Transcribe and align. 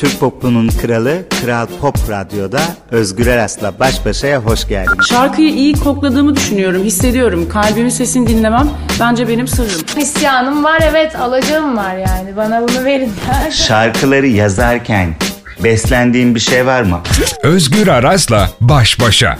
Türk 0.00 0.20
popunun 0.20 0.68
kralı 0.68 1.22
Kral 1.42 1.66
Pop 1.80 1.96
Radyo'da 2.10 2.60
Özgür 2.90 3.26
Eras'la 3.26 3.78
baş 3.80 4.06
başaya 4.06 4.38
hoş 4.38 4.68
geldiniz. 4.68 5.06
Şarkıyı 5.08 5.48
iyi 5.48 5.74
kokladığımı 5.74 6.36
düşünüyorum, 6.36 6.84
hissediyorum. 6.84 7.48
Kalbimin 7.48 7.88
sesini 7.88 8.26
dinlemem 8.26 8.70
bence 9.00 9.28
benim 9.28 9.48
sırrım. 9.48 9.80
İsyanım 9.96 10.64
var 10.64 10.80
evet, 10.90 11.16
alacağım 11.16 11.76
var 11.76 11.96
yani. 11.96 12.36
Bana 12.36 12.62
bunu 12.62 12.84
verin. 12.84 13.12
Şarkıları 13.50 14.26
yazarken 14.26 15.14
beslendiğin 15.64 16.34
bir 16.34 16.40
şey 16.40 16.66
var 16.66 16.82
mı? 16.82 17.00
Özgür 17.42 17.88
Aras'la 17.88 18.50
baş 18.60 19.00
başa. 19.00 19.38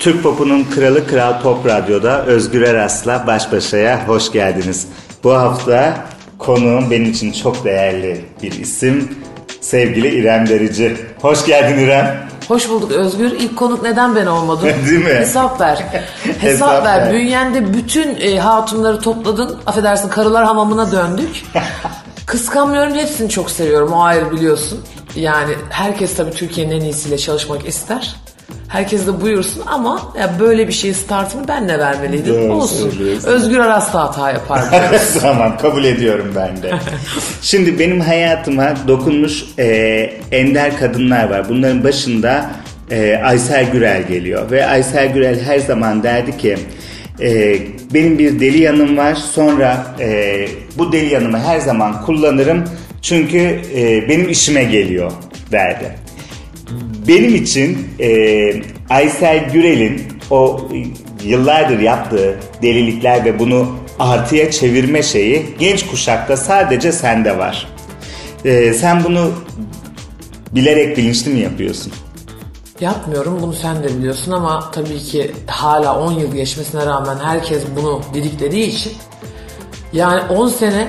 Türk 0.00 0.22
popunun 0.22 0.64
kralı 0.64 1.06
Kral 1.06 1.42
Pop 1.42 1.66
Radyo'da 1.66 2.24
Özgür 2.24 2.62
Eras'la 2.62 3.26
baş 3.26 3.52
başaya 3.52 4.08
hoş 4.08 4.32
geldiniz. 4.32 4.86
Bu 5.24 5.34
hafta 5.34 6.06
konuğum 6.38 6.90
benim 6.90 7.10
için 7.10 7.32
çok 7.32 7.64
değerli 7.64 8.24
bir 8.42 8.52
isim. 8.52 9.18
Sevgili 9.60 10.08
İrem 10.08 10.48
Derici. 10.48 10.96
Hoş 11.22 11.46
geldin 11.46 11.78
İrem. 11.78 12.28
Hoş 12.48 12.68
bulduk 12.68 12.92
Özgür. 12.92 13.32
İlk 13.32 13.56
konuk 13.56 13.82
neden 13.82 14.16
ben 14.16 14.26
olmadım? 14.26 14.68
Değil 14.90 15.04
mi? 15.04 15.14
Hesap 15.14 15.60
ver. 15.60 15.76
Hesap, 16.24 16.42
Hesap 16.42 16.86
ver. 16.86 17.02
ver. 17.06 17.12
Bünyende 17.14 17.74
bütün 17.74 18.16
e, 18.20 18.38
hatunları 18.38 19.00
topladın. 19.00 19.58
Affedersin 19.66 20.08
karılar 20.08 20.44
hamamına 20.44 20.92
döndük. 20.92 21.42
Kıskanmıyorum 22.26 22.94
hepsini 22.94 23.30
çok 23.30 23.50
seviyorum. 23.50 23.92
O 23.92 24.02
ayrı 24.02 24.30
biliyorsun. 24.32 24.84
Yani 25.16 25.54
herkes 25.70 26.16
tabii 26.16 26.30
Türkiye'nin 26.30 26.80
en 26.80 26.84
iyisiyle 26.84 27.18
çalışmak 27.18 27.68
ister. 27.68 28.16
Herkes 28.68 29.06
de 29.06 29.20
buyursun 29.20 29.62
ama 29.66 30.12
ya 30.20 30.30
böyle 30.40 30.68
bir 30.68 30.72
şey 30.72 30.94
startını 30.94 31.48
ben 31.48 31.68
de 31.68 31.78
vermeliydim. 31.78 32.34
Doğru 32.34 32.52
Olsun. 32.52 32.92
Özgür 33.26 33.58
Aras 33.58 33.94
da 33.94 34.00
hata 34.00 34.30
yapar. 34.30 34.62
tamam 35.20 35.58
kabul 35.58 35.84
ediyorum 35.84 36.32
ben 36.36 36.62
de. 36.62 36.70
Şimdi 37.42 37.78
benim 37.78 38.00
hayatıma 38.00 38.74
dokunmuş 38.88 39.44
e, 39.58 39.66
ender 40.32 40.78
kadınlar 40.78 41.30
var. 41.30 41.48
Bunların 41.48 41.84
başında 41.84 42.50
e, 42.90 43.20
Aysel 43.24 43.70
Gürel 43.72 44.08
geliyor. 44.08 44.50
Ve 44.50 44.66
Aysel 44.66 45.12
Gürel 45.12 45.40
her 45.40 45.58
zaman 45.58 46.02
derdi 46.02 46.38
ki 46.38 46.56
e, 47.20 47.58
benim 47.94 48.18
bir 48.18 48.40
deli 48.40 48.58
yanım 48.58 48.96
var. 48.96 49.14
Sonra 49.14 49.86
e, 50.00 50.48
bu 50.78 50.92
deli 50.92 51.14
yanımı 51.14 51.38
her 51.38 51.60
zaman 51.60 52.02
kullanırım. 52.04 52.64
Çünkü 53.02 53.60
e, 53.76 54.08
benim 54.08 54.28
işime 54.28 54.64
geliyor 54.64 55.12
derdi. 55.52 56.05
Benim 57.08 57.34
için 57.34 57.88
e, 58.00 58.08
Aysel 58.90 59.50
Gürel'in 59.50 60.02
o 60.30 60.60
yıllardır 61.24 61.78
yaptığı 61.78 62.38
delilikler 62.62 63.24
ve 63.24 63.38
bunu 63.38 63.68
artıya 63.98 64.50
çevirme 64.50 65.02
şeyi 65.02 65.46
genç 65.58 65.86
kuşakta 65.86 66.36
sadece 66.36 66.92
sende 66.92 67.38
var. 67.38 67.68
E, 68.44 68.72
sen 68.72 69.04
bunu 69.04 69.32
bilerek 70.52 70.96
bilinçli 70.96 71.30
mi 71.30 71.40
yapıyorsun? 71.40 71.92
Yapmıyorum 72.80 73.38
bunu 73.42 73.52
sen 73.52 73.82
de 73.82 73.88
biliyorsun 73.98 74.32
ama 74.32 74.70
tabii 74.70 74.98
ki 74.98 75.32
hala 75.46 76.00
10 76.00 76.12
yıl 76.12 76.34
geçmesine 76.34 76.86
rağmen 76.86 77.18
herkes 77.24 77.62
bunu 77.76 78.00
dediklediği 78.14 78.66
için 78.66 78.92
yani 79.92 80.22
10 80.28 80.48
sene 80.48 80.88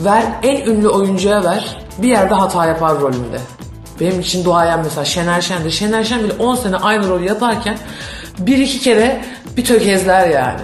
ver 0.00 0.24
en 0.42 0.70
ünlü 0.70 0.88
oyuncuya 0.88 1.44
ver 1.44 1.78
bir 1.98 2.08
yerde 2.08 2.34
hata 2.34 2.66
yapar 2.66 3.00
rolünde. 3.00 3.38
Benim 4.00 4.20
için 4.20 4.44
duayen 4.44 4.80
mesela 4.84 5.04
Şener 5.04 5.40
Şen'dir. 5.40 5.70
Şener 5.70 6.04
Şen 6.04 6.24
bile 6.24 6.32
10 6.32 6.54
sene 6.54 6.76
aynı 6.76 7.08
rolü 7.08 7.24
yaparken 7.24 7.78
bir 8.38 8.58
iki 8.58 8.80
kere 8.80 9.24
bir 9.56 9.64
tökezler 9.64 10.28
yani. 10.28 10.60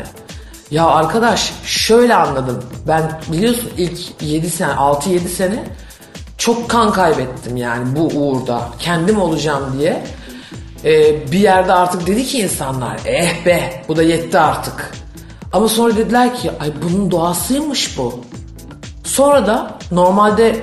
Ya 0.70 0.86
arkadaş 0.86 1.52
şöyle 1.64 2.14
anladım. 2.14 2.64
Ben 2.88 3.20
biliyorsun 3.32 3.70
ilk 3.76 3.98
7 4.22 4.50
sene 4.50 4.72
6-7 4.72 5.18
sene 5.18 5.64
çok 6.38 6.68
kan 6.68 6.92
kaybettim 6.92 7.56
yani 7.56 7.96
bu 7.96 8.00
uğurda. 8.00 8.68
Kendim 8.78 9.20
olacağım 9.20 9.76
diye. 9.78 10.04
Ee, 10.84 11.32
bir 11.32 11.38
yerde 11.38 11.72
artık 11.72 12.06
dedi 12.06 12.24
ki 12.24 12.38
insanlar 12.38 13.00
eh 13.06 13.46
be 13.46 13.84
bu 13.88 13.96
da 13.96 14.02
yetti 14.02 14.38
artık. 14.38 14.90
Ama 15.52 15.68
sonra 15.68 15.96
dediler 15.96 16.34
ki 16.34 16.50
ay 16.60 16.72
bunun 16.82 17.10
doğasıymış 17.10 17.98
bu. 17.98 18.20
Sonra 19.04 19.46
da 19.46 19.78
normalde 19.90 20.56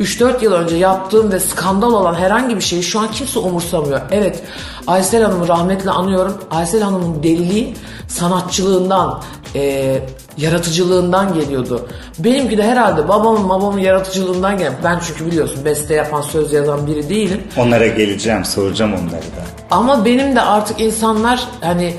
3-4 0.00 0.44
yıl 0.44 0.52
önce 0.52 0.76
yaptığım 0.76 1.32
ve 1.32 1.40
skandal 1.40 1.92
olan 1.92 2.14
herhangi 2.14 2.56
bir 2.56 2.60
şeyi 2.60 2.82
şu 2.82 3.00
an 3.00 3.10
kimse 3.10 3.38
umursamıyor. 3.38 4.00
Evet 4.10 4.42
Aysel 4.86 5.22
Hanım'ı 5.22 5.48
rahmetle 5.48 5.90
anıyorum. 5.90 6.34
Aysel 6.50 6.82
Hanım'ın 6.82 7.22
deliliği 7.22 7.74
sanatçılığından, 8.08 9.22
e, 9.54 9.98
yaratıcılığından 10.36 11.34
geliyordu. 11.34 11.88
Benimki 12.18 12.58
de 12.58 12.62
herhalde 12.62 13.08
babamın 13.08 13.48
babamın 13.48 13.78
yaratıcılığından 13.78 14.58
gelen. 14.58 14.74
Ben 14.84 15.00
çünkü 15.06 15.26
biliyorsun 15.26 15.64
beste 15.64 15.94
yapan 15.94 16.22
söz 16.22 16.52
yazan 16.52 16.86
biri 16.86 17.08
değilim. 17.08 17.42
Onlara 17.56 17.86
geleceğim, 17.86 18.44
soracağım 18.44 18.92
onları 18.92 19.10
da. 19.10 19.46
Ama 19.70 20.04
benim 20.04 20.36
de 20.36 20.40
artık 20.40 20.80
insanlar 20.80 21.44
hani 21.60 21.94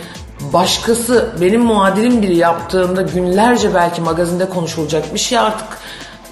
başkası 0.54 1.30
benim 1.42 1.62
muadilim 1.62 2.22
biri 2.22 2.36
yaptığında 2.36 3.02
günlerce 3.02 3.74
belki 3.74 4.02
magazinde 4.02 4.50
konuşulacak 4.50 5.14
bir 5.14 5.20
şey 5.20 5.38
artık 5.38 5.68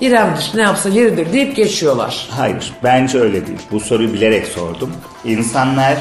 İrem'dir 0.01 0.51
ne 0.55 0.61
yapsa 0.61 0.89
yeridir 0.89 1.33
deyip 1.33 1.55
geçiyorlar. 1.55 2.27
Hayır, 2.31 2.73
bence 2.83 3.19
öyle 3.19 3.47
değil. 3.47 3.59
Bu 3.71 3.79
soruyu 3.79 4.13
bilerek 4.13 4.47
sordum. 4.47 4.91
İnsanlar 5.25 5.97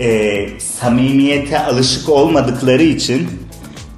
e, 0.00 0.48
samimiyete 0.58 1.58
alışık 1.64 2.08
olmadıkları 2.08 2.82
için 2.82 3.28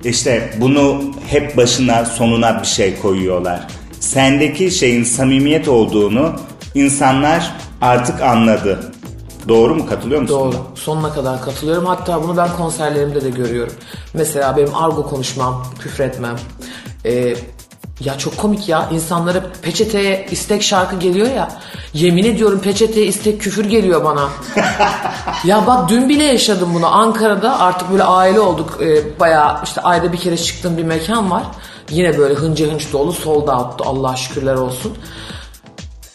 işte 0.04 0.54
bunu 0.60 1.02
hep 1.28 1.56
başına 1.56 2.04
sonuna 2.04 2.60
bir 2.60 2.66
şey 2.66 3.00
koyuyorlar. 3.00 3.66
Sendeki 4.00 4.70
şeyin 4.70 5.04
samimiyet 5.04 5.68
olduğunu 5.68 6.32
insanlar 6.74 7.52
artık 7.80 8.22
anladı. 8.22 8.92
Doğru 9.48 9.74
mu? 9.74 9.86
Katılıyor 9.86 10.20
musun? 10.20 10.36
Doğru. 10.36 10.56
Sonuna 10.74 11.14
kadar 11.14 11.42
katılıyorum. 11.42 11.86
Hatta 11.86 12.22
bunu 12.22 12.36
ben 12.36 12.52
konserlerimde 12.52 13.24
de 13.24 13.30
görüyorum. 13.30 13.74
Mesela 14.14 14.56
benim 14.56 14.74
argo 14.74 15.06
konuşmam, 15.06 15.66
küfretmem. 15.80 16.36
Ee, 17.04 17.34
ya 18.00 18.18
çok 18.18 18.36
komik 18.36 18.68
ya. 18.68 18.88
İnsanlara 18.92 19.42
peçeteye 19.62 20.26
istek 20.30 20.62
şarkı 20.62 20.98
geliyor 20.98 21.30
ya. 21.30 21.48
Yemin 21.94 22.24
ediyorum 22.24 22.60
peçeteye 22.60 23.06
istek 23.06 23.40
küfür 23.40 23.64
geliyor 23.64 24.04
bana. 24.04 24.28
ya 25.44 25.66
bak 25.66 25.88
dün 25.88 26.08
bile 26.08 26.24
yaşadım 26.24 26.70
bunu. 26.74 26.86
Ankara'da 26.86 27.60
artık 27.60 27.92
böyle 27.92 28.04
aile 28.04 28.40
olduk. 28.40 28.78
Ee, 28.82 29.20
bayağı 29.20 29.60
işte 29.64 29.80
ayda 29.80 30.12
bir 30.12 30.18
kere 30.18 30.36
çıktığım 30.36 30.76
bir 30.76 30.84
mekan 30.84 31.30
var. 31.30 31.42
Yine 31.90 32.18
böyle 32.18 32.34
hınca 32.34 32.72
hınç 32.72 32.92
dolu. 32.92 33.12
Sold 33.12 33.48
out'tu 33.48 33.84
Allah 33.84 34.16
şükürler 34.16 34.54
olsun. 34.54 34.92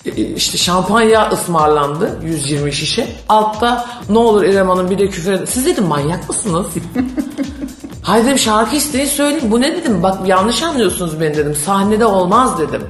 E, 0.06 0.12
işte 0.12 0.58
şampanya 0.58 1.30
ısmarlandı 1.30 2.20
120 2.24 2.74
şişe. 2.74 3.08
Altta 3.30 3.86
ne 4.09 4.18
olur 4.18 4.44
İrem 4.44 4.70
Hanım 4.70 4.90
bir 4.90 5.00
de 5.00 5.09
küfür 5.09 5.34
edin. 5.34 5.46
Siz 5.46 5.66
dedim 5.66 5.86
manyak 5.86 6.30
mısınız? 6.30 6.68
Hayır 8.07 8.25
dedim 8.25 8.40
şarkı 8.40 8.75
isteyin 8.75 9.06
söyleyin. 9.06 9.51
Bu 9.51 9.62
ne 9.62 9.75
dedim 9.75 10.03
bak 10.03 10.18
yanlış 10.28 10.63
anlıyorsunuz 10.63 11.22
beni 11.22 11.38
dedim. 11.38 11.56
Sahnede 11.56 12.06
olmaz 12.06 12.59
dedim. 12.59 12.84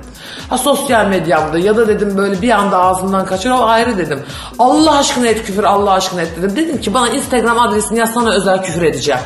Ha 0.50 0.58
sosyal 0.58 1.08
medyamda 1.08 1.60
ya 1.60 1.78
da 1.78 1.88
dedim 1.88 2.18
böyle 2.18 2.42
bir 2.42 2.50
anda 2.50 2.78
ağzımdan 2.78 3.26
kaçır 3.26 3.52
o 3.52 3.64
ayrı 3.64 3.98
dedim. 3.98 4.20
Allah 4.60 4.98
aşkına 4.98 5.28
et 5.28 5.46
küfür 5.46 5.64
Allah 5.64 5.92
aşkına 5.92 6.22
et 6.22 6.38
dedim. 6.38 6.56
Dedim 6.56 6.82
ki 6.82 6.94
bana 6.94 7.10
Instagram 7.10 7.60
adresini 7.60 8.00
yazsana 8.00 8.34
özel 8.34 8.64
küfür 8.64 8.82
edeceğim. 8.82 9.22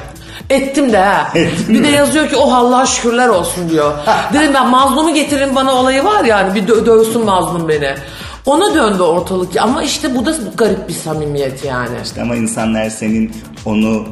Ettim 0.50 0.92
de 0.92 0.98
ha. 0.98 1.34
bir 1.70 1.84
de 1.84 1.88
yazıyor 1.88 2.30
ki 2.30 2.36
oh 2.36 2.56
Allah'a 2.56 2.86
şükürler 2.86 3.28
olsun 3.28 3.70
diyor. 3.70 3.94
Dedim 4.34 4.54
ben 4.54 4.70
mazlumu 4.70 5.14
getirin 5.14 5.56
bana 5.56 5.74
olayı 5.74 6.04
var 6.04 6.24
yani 6.24 6.56
bir 6.56 6.68
dö- 6.68 6.86
dövsün 6.86 7.26
mazlum 7.26 7.70
beni. 7.70 7.96
Ona 8.46 8.76
döndü 8.76 9.02
ortalık 9.02 9.58
ama 9.58 9.84
işte 9.84 10.16
bu 10.16 10.26
da 10.26 10.34
garip 10.58 10.88
bir 10.88 10.94
samimiyet 10.94 11.66
yani. 11.66 11.98
Ama 12.22 12.36
insanlar 12.36 12.90
senin 12.90 13.32
onu 13.66 14.06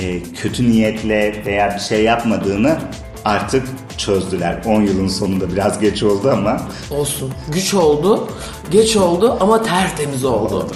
e, 0.00 0.22
kötü 0.22 0.70
niyetle 0.70 1.42
veya 1.46 1.74
bir 1.74 1.80
şey 1.80 2.02
yapmadığını 2.02 2.78
artık 3.24 3.66
çözdüler. 3.98 4.62
10 4.66 4.82
yılın 4.82 5.08
sonunda 5.08 5.52
biraz 5.52 5.80
geç 5.80 6.02
oldu 6.02 6.30
ama. 6.32 6.60
Olsun. 6.90 7.32
Güç 7.48 7.74
oldu, 7.74 8.28
geç 8.70 8.96
oldu 8.96 9.36
ama 9.40 9.62
tertemiz 9.62 10.24
oldu. 10.24 10.66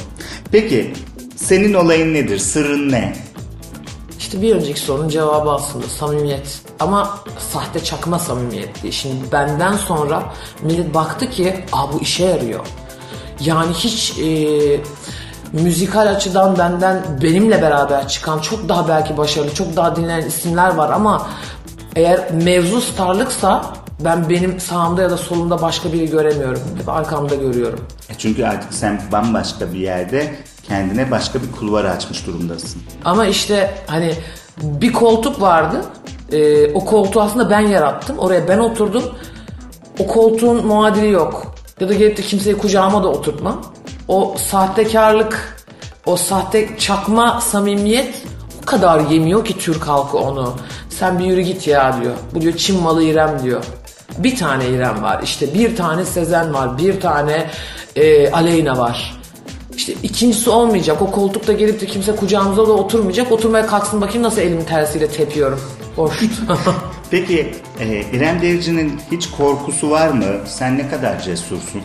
Peki 0.52 0.92
senin 1.36 1.74
olayın 1.74 2.14
nedir? 2.14 2.38
Sırrın 2.38 2.92
ne? 2.92 3.16
İşte 4.18 4.42
bir 4.42 4.54
önceki 4.56 4.80
sorunun 4.80 5.08
cevabı 5.08 5.50
aslında 5.50 5.86
samimiyet. 5.86 6.60
Ama 6.80 7.18
sahte 7.52 7.84
çakma 7.84 8.18
samimiyetti. 8.18 8.92
Şimdi 8.92 9.32
benden 9.32 9.76
sonra 9.76 10.32
millet 10.62 10.94
baktı 10.94 11.30
ki 11.30 11.54
Aa, 11.72 11.92
bu 11.92 12.00
işe 12.00 12.24
yarıyor. 12.24 12.66
Yani 13.40 13.72
hiç 13.74 14.18
e, 14.18 14.26
müzikal 15.52 16.06
açıdan 16.06 16.58
benden 16.58 17.02
benimle 17.22 17.62
beraber 17.62 18.08
çıkan 18.08 18.38
çok 18.38 18.68
daha 18.68 18.88
belki 18.88 19.16
başarılı, 19.16 19.54
çok 19.54 19.76
daha 19.76 19.96
dinlenen 19.96 20.26
isimler 20.26 20.74
var 20.74 20.90
ama 20.90 21.26
eğer 21.96 22.30
mevzu 22.32 22.80
starlıksa 22.80 23.64
ben 24.04 24.28
benim 24.28 24.60
sağımda 24.60 25.02
ya 25.02 25.10
da 25.10 25.16
solumda 25.16 25.62
başka 25.62 25.92
biri 25.92 26.10
göremiyorum. 26.10 26.60
Hep 26.78 26.88
arkamda 26.88 27.34
görüyorum. 27.34 27.80
E 28.08 28.12
Çünkü 28.18 28.44
artık 28.44 28.74
sen 28.74 29.00
bambaşka 29.12 29.72
bir 29.72 29.78
yerde 29.78 30.34
kendine 30.68 31.10
başka 31.10 31.42
bir 31.42 31.52
kulvar 31.52 31.84
açmış 31.84 32.26
durumdasın. 32.26 32.82
Ama 33.04 33.26
işte 33.26 33.74
hani 33.86 34.14
bir 34.62 34.92
koltuk 34.92 35.40
vardı. 35.40 35.80
Ee, 36.32 36.72
o 36.72 36.84
koltuğu 36.84 37.20
aslında 37.20 37.50
ben 37.50 37.60
yarattım. 37.60 38.18
Oraya 38.18 38.48
ben 38.48 38.58
oturdum. 38.58 39.02
O 39.98 40.06
koltuğun 40.06 40.66
muadili 40.66 41.10
yok. 41.10 41.54
Ya 41.80 41.88
da 41.88 41.94
gelip 41.94 42.16
de 42.16 42.22
kimseyi 42.22 42.58
kucağıma 42.58 43.02
da 43.02 43.08
oturtmam. 43.08 43.62
O 44.10 44.36
sahtekarlık, 44.38 45.64
o 46.06 46.16
sahte 46.16 46.78
çakma 46.78 47.40
samimiyet 47.40 48.14
o 48.62 48.66
kadar 48.66 49.00
yemiyor 49.00 49.44
ki 49.44 49.58
Türk 49.58 49.88
halkı 49.88 50.18
onu. 50.18 50.54
Sen 50.88 51.18
bir 51.18 51.24
yürü 51.24 51.40
git 51.40 51.66
ya 51.66 52.00
diyor. 52.02 52.14
Bu 52.34 52.40
diyor 52.40 52.56
Çin 52.56 52.82
malı 52.82 53.02
İrem 53.02 53.42
diyor. 53.42 53.64
Bir 54.18 54.36
tane 54.36 54.68
İrem 54.68 55.02
var. 55.02 55.20
işte 55.24 55.54
bir 55.54 55.76
tane 55.76 56.04
Sezen 56.04 56.54
var. 56.54 56.78
Bir 56.78 57.00
tane 57.00 57.50
e, 57.96 58.30
Aleyna 58.30 58.78
var. 58.78 59.20
İşte 59.76 59.92
ikincisi 60.02 60.50
olmayacak. 60.50 61.02
O 61.02 61.10
koltukta 61.10 61.52
gelip 61.52 61.80
de 61.80 61.86
kimse 61.86 62.16
kucağımıza 62.16 62.66
da 62.66 62.72
oturmayacak. 62.72 63.32
Oturmaya 63.32 63.66
kalksın 63.66 64.00
bakayım 64.00 64.22
nasıl 64.22 64.40
elimin 64.40 64.64
tersiyle 64.64 65.08
tepiyorum. 65.08 65.60
Hoş. 65.96 66.20
Peki 67.10 67.54
e, 67.80 67.86
İrem 68.12 68.42
Derici'nin 68.42 69.00
hiç 69.12 69.30
korkusu 69.30 69.90
var 69.90 70.08
mı? 70.08 70.24
Sen 70.46 70.78
ne 70.78 70.88
kadar 70.88 71.20
cesursun? 71.20 71.82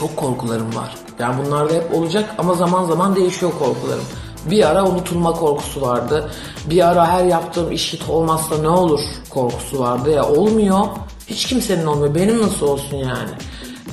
Çok 0.00 0.16
korkularım 0.16 0.76
var. 0.76 0.94
Yani 1.18 1.34
bunlar 1.44 1.70
da 1.70 1.74
hep 1.74 1.94
olacak 1.94 2.34
ama 2.38 2.54
zaman 2.54 2.84
zaman 2.84 3.16
değişiyor 3.16 3.52
korkularım. 3.58 4.04
Bir 4.50 4.70
ara 4.70 4.84
unutulma 4.84 5.32
korkusu 5.32 5.80
vardı. 5.80 6.30
Bir 6.70 6.88
ara 6.88 7.06
her 7.06 7.24
yaptığım 7.24 7.72
iş 7.72 7.92
hit 7.92 8.08
olmazsa 8.08 8.58
ne 8.58 8.68
olur 8.68 9.00
korkusu 9.30 9.78
vardı 9.78 10.10
ya. 10.10 10.28
Olmuyor. 10.28 10.86
Hiç 11.26 11.46
kimsenin 11.46 11.86
olmuyor. 11.86 12.14
Benim 12.14 12.42
nasıl 12.42 12.66
olsun 12.66 12.96
yani? 12.96 13.30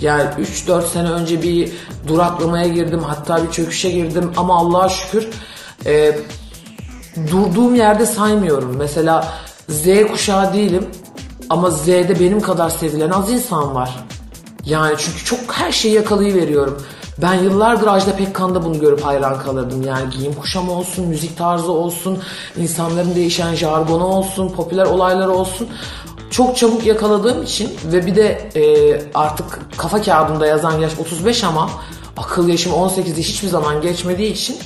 Yani 0.01 0.29
3-4 0.39 0.85
sene 0.85 1.09
önce 1.11 1.41
bir 1.41 1.71
duraklamaya 2.07 2.67
girdim. 2.67 3.03
Hatta 3.07 3.43
bir 3.43 3.51
çöküşe 3.51 3.89
girdim. 3.89 4.31
Ama 4.37 4.57
Allah'a 4.57 4.89
şükür 4.89 5.29
e, 5.85 6.19
durduğum 7.31 7.75
yerde 7.75 8.05
saymıyorum. 8.05 8.75
Mesela 8.77 9.27
Z 9.69 9.85
kuşağı 10.11 10.53
değilim. 10.53 10.87
Ama 11.49 11.71
Z'de 11.71 12.19
benim 12.19 12.41
kadar 12.41 12.69
sevilen 12.69 13.09
az 13.09 13.31
insan 13.31 13.75
var. 13.75 14.07
Yani 14.67 14.95
çünkü 14.97 15.25
çok 15.25 15.39
her 15.53 15.71
şeyi 15.71 15.93
yakalayıveriyorum. 15.93 16.83
Ben 17.21 17.33
yıllardır 17.33 17.87
Ajda 17.87 18.15
Pekkan'da 18.15 18.65
bunu 18.65 18.79
görüp 18.79 19.01
hayran 19.01 19.39
kalırdım. 19.39 19.81
Yani 19.81 20.09
giyim 20.09 20.33
kuşamı 20.33 20.71
olsun, 20.71 21.05
müzik 21.07 21.37
tarzı 21.37 21.71
olsun, 21.71 22.19
insanların 22.57 23.15
değişen 23.15 23.55
jargonu 23.55 24.05
olsun, 24.05 24.49
popüler 24.49 24.85
olayları 24.85 25.31
olsun. 25.31 25.67
Çok 26.31 26.57
çabuk 26.57 26.85
yakaladığım 26.85 27.43
için 27.43 27.71
ve 27.85 28.05
bir 28.05 28.15
de 28.15 28.49
e, 28.55 28.61
artık 29.13 29.59
kafa 29.77 30.01
kağıdında 30.01 30.47
yazan 30.47 30.79
yaş 30.79 30.91
35 30.99 31.43
ama 31.43 31.69
akıl 32.17 32.47
yaşım 32.47 32.73
18'de 32.73 33.21
hiçbir 33.21 33.47
zaman 33.47 33.81
geçmediği 33.81 34.31
için 34.31 34.57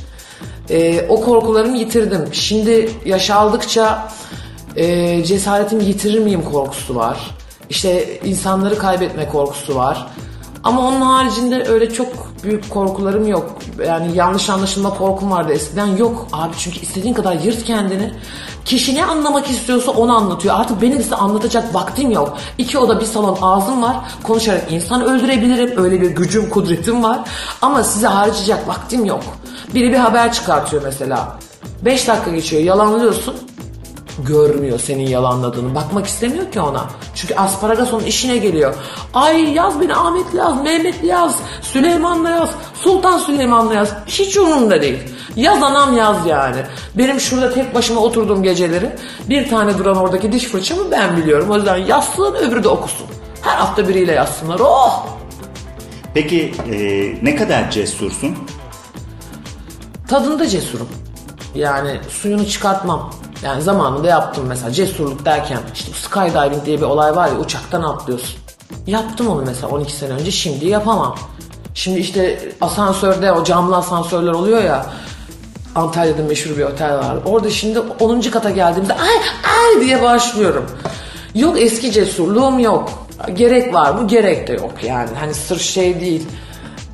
e, 0.69 1.07
o 1.09 1.21
korkularımı 1.21 1.77
yitirdim. 1.77 2.29
Şimdi 2.31 2.89
yaş 3.05 3.29
aldıkça 3.29 4.11
e, 4.75 5.23
cesaretimi 5.23 5.83
yitirir 5.83 6.19
miyim 6.19 6.43
korkusu 6.51 6.95
var. 6.95 7.40
İşte 7.71 8.19
insanları 8.23 8.77
kaybetme 8.77 9.29
korkusu 9.29 9.75
var. 9.75 10.07
Ama 10.63 10.87
onun 10.87 11.01
haricinde 11.01 11.65
öyle 11.67 11.93
çok 11.93 12.07
büyük 12.43 12.69
korkularım 12.69 13.27
yok. 13.27 13.59
Yani 13.87 14.15
yanlış 14.15 14.49
anlaşılma 14.49 14.89
korkum 14.89 15.31
vardı 15.31 15.53
eskiden. 15.53 15.85
Yok 15.85 16.27
abi 16.33 16.53
çünkü 16.57 16.79
istediğin 16.79 17.13
kadar 17.13 17.33
yırt 17.35 17.63
kendini. 17.63 18.13
Kişi 18.65 18.95
ne 18.95 19.05
anlamak 19.05 19.49
istiyorsa 19.49 19.91
onu 19.91 20.17
anlatıyor. 20.17 20.55
Artık 20.59 20.81
benim 20.81 21.01
size 21.03 21.15
anlatacak 21.15 21.75
vaktim 21.75 22.11
yok. 22.11 22.37
İki 22.57 22.77
oda 22.77 22.99
bir 22.99 23.05
salon 23.05 23.37
ağzım 23.41 23.81
var. 23.81 23.95
Konuşarak 24.23 24.71
insan 24.71 25.03
öldürebilirim. 25.03 25.83
Öyle 25.83 26.01
bir 26.01 26.09
gücüm, 26.09 26.49
kudretim 26.49 27.03
var. 27.03 27.19
Ama 27.61 27.83
size 27.83 28.07
harcayacak 28.07 28.67
vaktim 28.67 29.05
yok. 29.05 29.23
Biri 29.75 29.91
bir 29.91 29.97
haber 29.97 30.33
çıkartıyor 30.33 30.83
mesela. 30.83 31.37
5 31.85 32.07
dakika 32.07 32.31
geçiyor 32.31 32.63
yalanlıyorsun 32.63 33.35
görmüyor 34.19 34.79
senin 34.79 35.07
yalanladığını. 35.07 35.75
Bakmak 35.75 36.07
istemiyor 36.07 36.51
ki 36.51 36.61
ona. 36.61 36.87
Çünkü 37.15 37.35
asparagas 37.35 37.93
onun 37.93 38.03
işine 38.03 38.37
geliyor. 38.37 38.75
Ay 39.13 39.53
yaz 39.53 39.81
beni 39.81 39.95
Ahmet'le 39.95 40.33
yaz, 40.33 40.61
Mehmet'le 40.63 41.03
yaz, 41.03 41.35
Süleyman'la 41.61 42.29
yaz, 42.29 42.49
Sultan 42.73 43.17
Süleyman'la 43.17 43.73
yaz. 43.73 43.93
Hiç 44.07 44.37
umurumda 44.37 44.81
değil. 44.81 44.99
Yaz 45.35 45.63
anam 45.63 45.97
yaz 45.97 46.25
yani. 46.27 46.57
Benim 46.95 47.19
şurada 47.19 47.53
tek 47.53 47.75
başıma 47.75 48.01
oturduğum 48.01 48.43
geceleri 48.43 48.95
bir 49.29 49.49
tane 49.49 49.77
duran 49.77 49.97
oradaki 49.97 50.31
diş 50.31 50.45
fırçamı 50.45 50.91
ben 50.91 51.17
biliyorum. 51.17 51.49
O 51.49 51.55
yüzden 51.55 51.77
yazsın 51.77 52.35
öbürü 52.35 52.63
de 52.63 52.67
okusun. 52.67 53.07
Her 53.41 53.55
hafta 53.55 53.87
biriyle 53.87 54.11
yazsınlar. 54.11 54.59
Oh! 54.59 55.07
Peki 56.13 56.53
e, 56.71 56.79
ne 57.25 57.35
kadar 57.35 57.71
cesursun? 57.71 58.37
Tadında 60.07 60.47
cesurum. 60.47 60.89
Yani 61.55 61.99
suyunu 62.09 62.47
çıkartmam. 62.47 63.13
Yani 63.43 63.61
zamanında 63.61 64.07
yaptım 64.07 64.45
mesela 64.47 64.71
cesurluk 64.71 65.25
derken 65.25 65.59
işte 65.73 65.91
skydiving 65.93 66.65
diye 66.65 66.77
bir 66.77 66.85
olay 66.85 67.15
var 67.15 67.27
ya 67.27 67.39
uçaktan 67.39 67.81
atlıyorsun. 67.81 68.39
Yaptım 68.87 69.27
onu 69.27 69.43
mesela 69.45 69.67
12 69.73 69.93
sene 69.93 70.13
önce 70.13 70.31
şimdi 70.31 70.67
yapamam. 70.67 71.15
Şimdi 71.73 71.99
işte 71.99 72.49
asansörde 72.61 73.31
o 73.31 73.43
camlı 73.43 73.77
asansörler 73.77 74.31
oluyor 74.31 74.63
ya 74.63 74.85
Antalya'da 75.75 76.23
meşhur 76.23 76.57
bir 76.57 76.63
otel 76.63 76.97
var. 76.97 77.17
Orada 77.25 77.49
şimdi 77.49 77.79
10. 77.79 78.21
kata 78.21 78.49
geldiğimde 78.49 78.93
ay 78.93 79.15
ay 79.43 79.81
diye 79.81 80.01
başlıyorum. 80.01 80.65
Yok 81.35 81.61
eski 81.61 81.91
cesurluğum 81.91 82.59
yok. 82.59 83.07
Gerek 83.33 83.73
var 83.73 83.91
mı? 83.91 84.07
Gerek 84.07 84.47
de 84.47 84.53
yok 84.53 84.73
yani. 84.83 85.09
Hani 85.19 85.33
sırf 85.33 85.61
şey 85.61 86.01
değil 86.01 86.27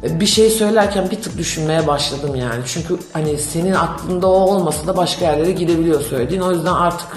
bir 0.04 0.26
şey 0.26 0.50
söylerken 0.50 1.12
bir 1.12 1.22
tık 1.22 1.38
düşünmeye 1.38 1.88
başladım 1.88 2.36
yani. 2.36 2.62
Çünkü 2.66 2.98
hani 3.14 3.38
senin 3.38 3.72
aklında 3.72 4.28
o 4.28 4.32
olmasa 4.32 4.88
da 4.88 4.98
başka 4.98 5.26
yerlere 5.26 5.52
gidebiliyor 5.52 6.02
söylediğin. 6.02 6.42
O 6.42 6.52
yüzden 6.52 6.74
artık 6.74 7.08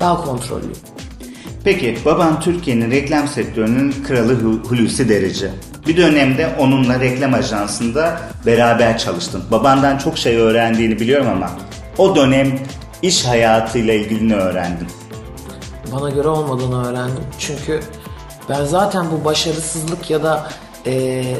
daha 0.00 0.24
kontrollüyüm. 0.24 0.76
Peki 1.64 1.98
baban 2.04 2.40
Türkiye'nin 2.40 2.90
reklam 2.90 3.28
sektörünün 3.28 3.94
kralı 4.06 4.32
Hu- 4.32 4.68
Hulusi 4.68 5.08
Derece. 5.08 5.50
Bir 5.86 5.96
dönemde 5.96 6.56
onunla 6.58 7.00
reklam 7.00 7.34
ajansında 7.34 8.20
beraber 8.46 8.98
çalıştın. 8.98 9.42
Babandan 9.50 9.98
çok 9.98 10.18
şey 10.18 10.36
öğrendiğini 10.36 11.00
biliyorum 11.00 11.28
ama 11.28 11.50
o 11.98 12.16
dönem 12.16 12.58
iş 13.02 13.24
hayatıyla 13.24 13.94
ilgili 13.94 14.28
ne 14.28 14.34
öğrendin? 14.34 14.86
Bana 15.92 16.10
göre 16.10 16.28
olmadığını 16.28 16.88
öğrendim. 16.88 17.24
Çünkü 17.38 17.80
ben 18.48 18.64
zaten 18.64 19.06
bu 19.12 19.24
başarısızlık 19.24 20.10
ya 20.10 20.22
da 20.22 20.46
eee 20.86 21.36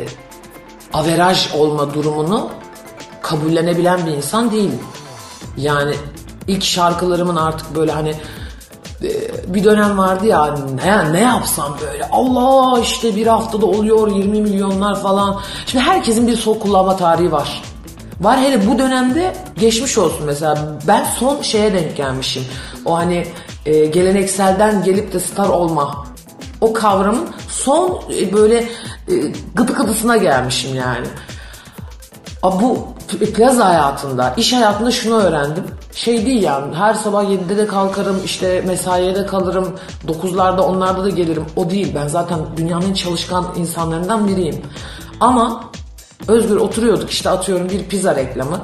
averaj 0.95 1.55
olma 1.55 1.95
durumunu 1.95 2.49
kabullenebilen 3.23 4.07
bir 4.07 4.11
insan 4.11 4.51
değilim. 4.51 4.81
Yani 5.57 5.95
ilk 6.49 6.65
şarkılarımın 6.65 7.37
artık 7.37 7.77
böyle 7.77 7.93
hani 7.93 8.15
e, 9.03 9.11
bir 9.55 9.65
dönem 9.65 9.99
vardı 9.99 10.27
ya 10.27 10.55
ne, 10.85 11.13
ne 11.13 11.21
yapsam 11.21 11.77
böyle 11.81 12.09
Allah 12.13 12.81
işte 12.81 13.17
bir 13.17 13.27
haftada 13.27 13.67
oluyor 13.67 14.17
20 14.17 14.41
milyonlar 14.41 15.03
falan. 15.03 15.41
Şimdi 15.67 15.85
herkesin 15.85 16.27
bir 16.27 16.37
sol 16.37 16.59
kullanma 16.59 16.97
tarihi 16.97 17.33
var. 17.33 17.63
Var 18.21 18.41
hele 18.41 18.67
bu 18.67 18.79
dönemde 18.79 19.37
geçmiş 19.59 19.99
olsun 19.99 20.27
mesela 20.27 20.79
ben 20.87 21.05
son 21.19 21.43
şeye 21.43 21.75
denk 21.75 21.97
gelmişim. 21.97 22.45
O 22.85 22.97
hani 22.97 23.27
e, 23.67 23.87
gelenekselden 23.87 24.85
gelip 24.85 25.13
de 25.13 25.21
star 25.21 25.49
olma 25.49 26.07
o 26.61 26.73
kavramın 26.73 27.29
son 27.49 28.01
e, 28.19 28.33
böyle 28.33 28.69
e, 29.09 29.15
gıdı 29.55 29.73
gıdısına 29.73 30.17
gelmişim 30.17 30.75
yani. 30.75 31.07
A, 32.43 32.61
bu 32.61 32.95
plaza 33.35 33.65
hayatında, 33.65 34.35
iş 34.37 34.53
hayatında 34.53 34.91
şunu 34.91 35.15
öğrendim. 35.15 35.65
Şey 35.93 36.27
değil 36.27 36.43
yani 36.43 36.75
her 36.75 36.95
sabah 36.95 37.25
7'de 37.25 37.57
de 37.57 37.67
kalkarım, 37.67 38.21
işte 38.25 38.65
mesaiye 38.67 39.15
de 39.15 39.27
kalırım, 39.27 39.77
9'larda 40.07 40.61
onlarda 40.61 41.05
da 41.05 41.11
gelirim. 41.11 41.47
O 41.57 41.71
değil. 41.71 41.93
Ben 41.95 42.09
zaten 42.09 42.39
dünyanın 42.57 42.95
çalışkan 42.95 43.47
insanlarından 43.57 44.29
biriyim. 44.29 44.63
Ama 45.21 45.71
Özgür 46.29 46.57
oturuyorduk 46.57 47.11
işte 47.11 47.31
atıyorum 47.31 47.69
bir 47.69 47.85
pizza 47.85 48.17
reklamı. 48.17 48.61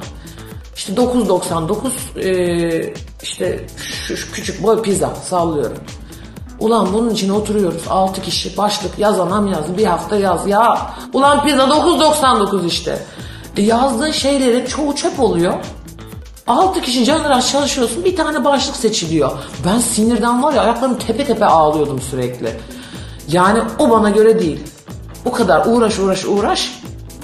İşte 0.77 0.93
9.99 0.93 2.21
e, 2.21 2.95
işte 3.23 3.67
şu, 3.77 4.17
şu 4.17 4.33
küçük 4.33 4.63
boy 4.63 4.83
pizza 4.83 5.15
sallıyorum. 5.15 5.79
Ulan 6.61 6.93
bunun 6.93 7.11
için 7.11 7.31
oturuyoruz 7.31 7.83
6 7.91 8.23
kişi 8.23 8.57
başlık 8.57 8.99
yaz 8.99 9.21
anam 9.21 9.47
yaz 9.47 9.79
bir 9.79 9.85
hafta 9.85 10.17
yaz 10.17 10.47
ya. 10.47 10.91
Ulan 11.13 11.45
pizza 11.45 11.63
9.99 11.63 12.67
işte. 12.67 13.03
E 13.57 13.63
yazdığın 13.63 14.11
şeylerin 14.11 14.67
çoğu 14.67 14.95
çöp 14.95 15.21
oluyor. 15.21 15.55
6 16.47 16.81
kişi 16.81 17.05
canıraş 17.05 17.53
çalışıyorsun 17.53 18.05
bir 18.05 18.17
tane 18.17 18.45
başlık 18.45 18.77
seçiliyor. 18.77 19.33
Ben 19.67 19.79
sinirden 19.79 20.43
var 20.43 20.53
ya 20.53 20.63
ayaklarım 20.63 20.99
tepe 20.99 21.25
tepe 21.25 21.47
ağlıyordum 21.47 22.01
sürekli. 22.01 22.57
Yani 23.29 23.61
o 23.79 23.91
bana 23.91 24.11
göre 24.11 24.39
değil. 24.39 24.61
O 25.25 25.33
kadar 25.33 25.67
uğraş 25.67 25.99
uğraş 25.99 26.25
uğraş. 26.25 26.81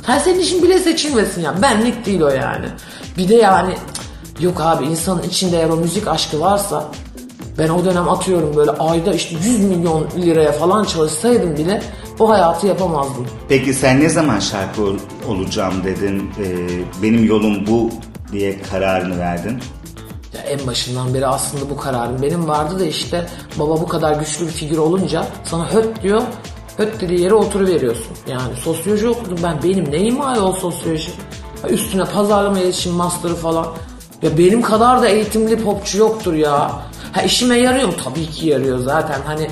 Ha 0.06 0.20
senin 0.20 0.40
için 0.40 0.62
bile 0.62 0.78
seçilmesin 0.78 1.42
ya. 1.42 1.62
Benlik 1.62 2.06
değil 2.06 2.20
o 2.20 2.28
yani. 2.28 2.66
Bir 3.18 3.28
de 3.28 3.34
yani 3.34 3.76
yok 4.40 4.60
abi 4.60 4.84
insanın 4.84 5.22
içinde 5.22 5.56
eğer 5.56 5.68
o 5.68 5.76
müzik 5.76 6.08
aşkı 6.08 6.40
varsa 6.40 6.84
ben 7.58 7.68
o 7.68 7.84
dönem 7.84 8.08
atıyorum 8.08 8.56
böyle 8.56 8.70
ayda 8.70 9.12
işte 9.14 9.36
100 9.44 9.60
milyon 9.60 10.06
liraya 10.16 10.52
falan 10.52 10.84
çalışsaydım 10.84 11.56
bile 11.56 11.82
o 12.18 12.28
hayatı 12.28 12.66
yapamazdım. 12.66 13.26
Peki 13.48 13.74
sen 13.74 14.00
ne 14.00 14.08
zaman 14.08 14.38
şarkı 14.40 14.82
ol- 14.82 14.98
olacağım 15.28 15.74
dedin, 15.84 16.30
e, 16.44 16.54
benim 17.02 17.24
yolum 17.24 17.66
bu 17.66 17.90
diye 18.32 18.62
kararını 18.62 19.18
verdin? 19.18 19.58
Ya 20.34 20.40
en 20.40 20.66
başından 20.66 21.14
beri 21.14 21.26
aslında 21.26 21.70
bu 21.70 21.76
kararım 21.76 22.22
benim 22.22 22.48
vardı 22.48 22.78
da 22.80 22.84
işte 22.84 23.26
baba 23.58 23.80
bu 23.80 23.88
kadar 23.88 24.12
güçlü 24.12 24.46
bir 24.46 24.50
figür 24.52 24.78
olunca 24.78 25.26
sana 25.44 25.72
höt 25.72 26.02
diyor 26.02 26.22
Höt 26.76 27.00
dediği 27.00 27.20
yere 27.20 27.34
oturuveriyorsun. 27.34 28.06
Yani 28.28 28.56
sosyoloji 28.56 29.08
okudum 29.08 29.38
ben. 29.42 29.62
Benim 29.62 29.90
neyim 29.92 30.18
var 30.18 30.36
o 30.36 30.52
sosyoloji? 30.52 31.10
Üstüne 31.68 32.04
pazarlama 32.04 32.58
iletişim 32.58 32.92
master'ı 32.92 33.34
falan. 33.34 33.66
Ya 34.22 34.38
benim 34.38 34.62
kadar 34.62 35.02
da 35.02 35.08
eğitimli 35.08 35.56
popçu 35.64 35.98
yoktur 35.98 36.34
ya. 36.34 36.70
Ha 37.16 37.22
işime 37.22 37.56
yarıyor 37.58 37.88
mu? 37.88 37.94
Tabii 38.04 38.26
ki 38.26 38.48
yarıyor 38.48 38.78
zaten. 38.78 39.20
Hani 39.26 39.48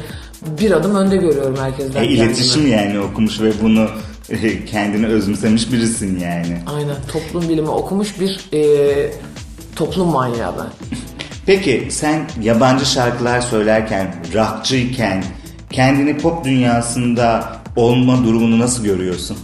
bir 0.61 0.71
adım 0.71 0.95
önde 0.95 1.17
görüyorum 1.17 1.57
herkesten. 1.61 2.03
E, 2.03 2.07
iletişim 2.07 2.67
yani 2.67 3.01
okumuş 3.01 3.41
ve 3.41 3.53
bunu 3.63 3.89
e, 4.29 4.65
kendine 4.65 5.07
özümsemiş 5.07 5.73
birisin 5.73 6.21
yani. 6.21 6.59
Aynen 6.67 6.97
toplum 7.13 7.49
bilimi 7.49 7.69
okumuş 7.69 8.21
bir 8.21 8.41
e, 8.53 9.13
toplum 9.77 10.09
manyağı 10.09 10.53
ben. 10.59 10.99
Peki 11.47 11.89
sen 11.91 12.29
yabancı 12.43 12.87
şarkılar 12.87 13.41
söylerken, 13.41 14.15
rockçıyken 14.35 15.25
kendini 15.71 16.19
pop 16.19 16.45
dünyasında 16.45 17.57
olma 17.77 18.25
durumunu 18.25 18.59
nasıl 18.59 18.85
görüyorsun? 18.85 19.37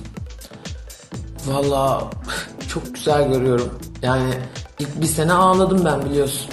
Valla 1.46 2.10
çok 2.68 2.94
güzel 2.94 3.28
görüyorum. 3.28 3.78
Yani 4.02 4.30
ilk 4.78 5.00
bir 5.00 5.06
sene 5.06 5.32
ağladım 5.32 5.84
ben 5.84 6.04
biliyorsun. 6.10 6.50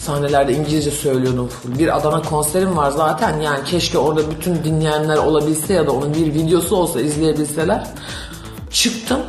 Sahnelerde 0.00 0.52
İngilizce 0.52 0.90
söylüyordum 0.90 1.48
full. 1.48 1.78
Bir 1.78 1.96
Adana 1.96 2.22
konserim 2.22 2.76
var 2.76 2.90
zaten 2.90 3.40
yani 3.40 3.64
keşke 3.64 3.98
orada 3.98 4.30
bütün 4.30 4.64
dinleyenler 4.64 5.16
olabilse 5.16 5.74
ya 5.74 5.86
da 5.86 5.92
onun 5.92 6.14
bir 6.14 6.34
videosu 6.34 6.76
olsa 6.76 7.00
izleyebilseler. 7.00 7.86
Çıktım. 8.70 9.20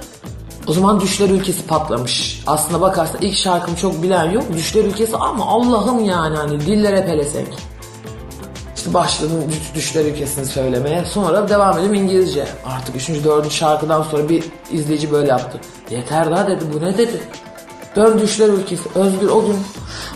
O 0.67 0.73
zaman 0.73 0.99
Düşler 0.99 1.29
Ülkesi 1.29 1.67
patlamış. 1.67 2.43
Aslına 2.47 2.81
bakarsan 2.81 3.21
ilk 3.21 3.37
şarkımı 3.37 3.77
çok 3.77 4.03
bilen 4.03 4.31
yok. 4.31 4.43
Düşler 4.53 4.85
Ülkesi 4.85 5.17
ama 5.17 5.45
Allah'ım 5.45 6.05
yani 6.05 6.37
hani 6.37 6.61
dillere 6.61 7.05
pelesenk. 7.05 7.47
İşte 8.75 8.93
başladım 8.93 9.43
düş- 9.49 9.75
düşler 9.75 10.05
ülkesini 10.05 10.45
söylemeye. 10.45 11.05
Sonra 11.05 11.49
devam 11.49 11.77
edelim 11.79 11.93
İngilizce. 11.93 12.47
Artık 12.65 12.95
3. 12.95 13.09
4. 13.09 13.51
şarkıdan 13.51 14.03
sonra 14.03 14.29
bir 14.29 14.43
izleyici 14.71 15.11
böyle 15.11 15.27
yaptı. 15.27 15.59
Yeter 15.89 16.31
daha 16.31 16.47
dedi 16.47 16.65
bu 16.73 16.85
ne 16.85 16.97
dedi. 16.97 17.21
Dön 17.95 18.19
düşler 18.21 18.49
ülkesi. 18.49 18.89
Özgür 18.95 19.29
o 19.29 19.45
gün 19.45 19.55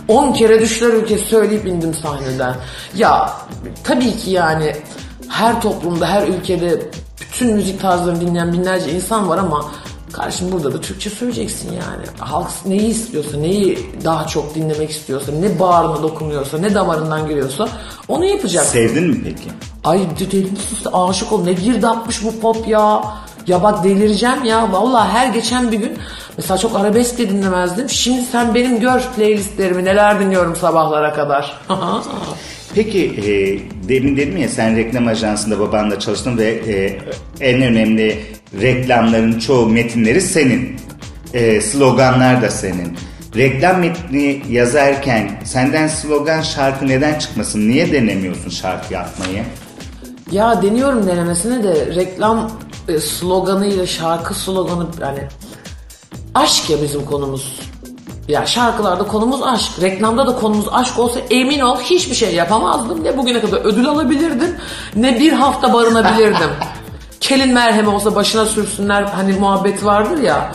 10 0.07 0.33
kere 0.33 0.61
düşler 0.61 0.87
ülkesi 0.93 1.25
söyleyip 1.25 1.67
indim 1.67 1.93
sahneden. 1.93 2.55
Ya 2.95 3.33
tabii 3.83 4.17
ki 4.17 4.31
yani 4.31 4.75
her 5.29 5.61
toplumda 5.61 6.07
her 6.07 6.27
ülkede 6.27 6.89
bütün 7.21 7.53
müzik 7.53 7.81
tarzlarını 7.81 8.21
dinleyen 8.21 8.53
binlerce 8.53 8.91
insan 8.91 9.29
var 9.29 9.37
ama 9.37 9.71
Kardeşim 10.15 10.51
burada 10.51 10.73
da 10.73 10.81
Türkçe 10.81 11.09
söyleyeceksin 11.09 11.69
yani. 11.71 12.05
Halk 12.19 12.47
neyi 12.65 12.87
istiyorsa, 12.87 13.37
neyi 13.37 13.89
daha 14.03 14.27
çok 14.27 14.55
dinlemek 14.55 14.89
istiyorsa, 14.89 15.31
ne 15.31 15.59
bağrına 15.59 16.03
dokunuyorsa, 16.03 16.57
ne 16.57 16.75
damarından 16.75 17.27
giriyorsa 17.27 17.69
onu 18.07 18.25
yapacak. 18.25 18.65
Sevdin 18.65 19.07
mi 19.07 19.21
peki? 19.23 19.49
Ay 19.83 19.99
de- 19.99 20.31
deli 20.31 20.51
misin 20.51 20.77
sen? 20.83 20.91
aşık 20.93 21.31
ol. 21.31 21.43
Ne 21.43 21.53
girdapmış 21.53 22.23
bu 22.23 22.39
pop 22.39 22.67
ya. 22.67 23.03
Ya 23.47 23.63
bak 23.63 23.83
delireceğim 23.83 24.43
ya. 24.43 24.71
Vallahi 24.71 25.11
her 25.11 25.33
geçen 25.33 25.71
bir 25.71 25.77
gün 25.77 25.97
mesela 26.37 26.57
çok 26.57 26.75
arabesk 26.75 27.17
de 27.17 27.29
dinlemezdim. 27.29 27.89
Şimdi 27.89 28.21
sen 28.21 28.55
benim 28.55 28.79
gör 28.79 29.01
playlistlerimi 29.15 29.85
neler 29.85 30.19
dinliyorum 30.19 30.55
sabahlara 30.55 31.13
kadar. 31.13 31.59
Peki 32.75 33.05
e, 33.05 33.29
demin 33.89 34.17
dedim 34.17 34.37
ya 34.37 34.49
sen 34.49 34.75
reklam 34.75 35.07
ajansında 35.07 35.59
babanla 35.59 35.99
çalıştın 35.99 36.37
ve 36.37 36.45
e, 36.45 36.99
en 37.39 37.61
önemli 37.61 38.25
reklamların 38.61 39.39
çoğu 39.39 39.65
metinleri 39.65 40.21
senin. 40.21 40.75
E, 41.33 41.61
sloganlar 41.61 42.41
da 42.41 42.49
senin. 42.49 42.97
Reklam 43.35 43.79
metni 43.79 44.41
yazarken 44.49 45.31
senden 45.43 45.87
slogan 45.87 46.41
şarkı 46.41 46.87
neden 46.87 47.19
çıkmasın? 47.19 47.69
Niye 47.69 47.91
denemiyorsun 47.91 48.49
şarkı 48.49 48.93
yapmayı? 48.93 49.43
Ya 50.31 50.61
deniyorum 50.61 51.07
denemesine 51.07 51.63
de 51.63 51.95
reklam 51.95 52.51
sloganıyla 53.01 53.85
şarkı 53.85 54.33
sloganı 54.33 54.87
yani 55.01 55.27
aşk 56.35 56.69
ya 56.69 56.81
bizim 56.81 57.05
konumuz. 57.05 57.59
Ya 58.27 58.45
şarkılarda 58.45 59.07
konumuz 59.07 59.43
aşk. 59.43 59.71
Reklamda 59.81 60.27
da 60.27 60.35
konumuz 60.35 60.65
aşk 60.71 60.99
olsa 60.99 61.19
emin 61.29 61.59
ol 61.59 61.77
hiçbir 61.79 62.15
şey 62.15 62.35
yapamazdım. 62.35 63.03
Ne 63.03 63.17
bugüne 63.17 63.41
kadar 63.41 63.57
ödül 63.57 63.89
alabilirdim 63.89 64.55
ne 64.95 65.19
bir 65.19 65.33
hafta 65.33 65.73
barınabilirdim. 65.73 66.49
Kelin 67.19 67.53
merhemi 67.53 67.89
olsa 67.89 68.15
başına 68.15 68.45
sürsünler 68.45 69.03
hani 69.03 69.33
muhabbeti 69.33 69.85
vardır 69.85 70.17
ya. 70.17 70.51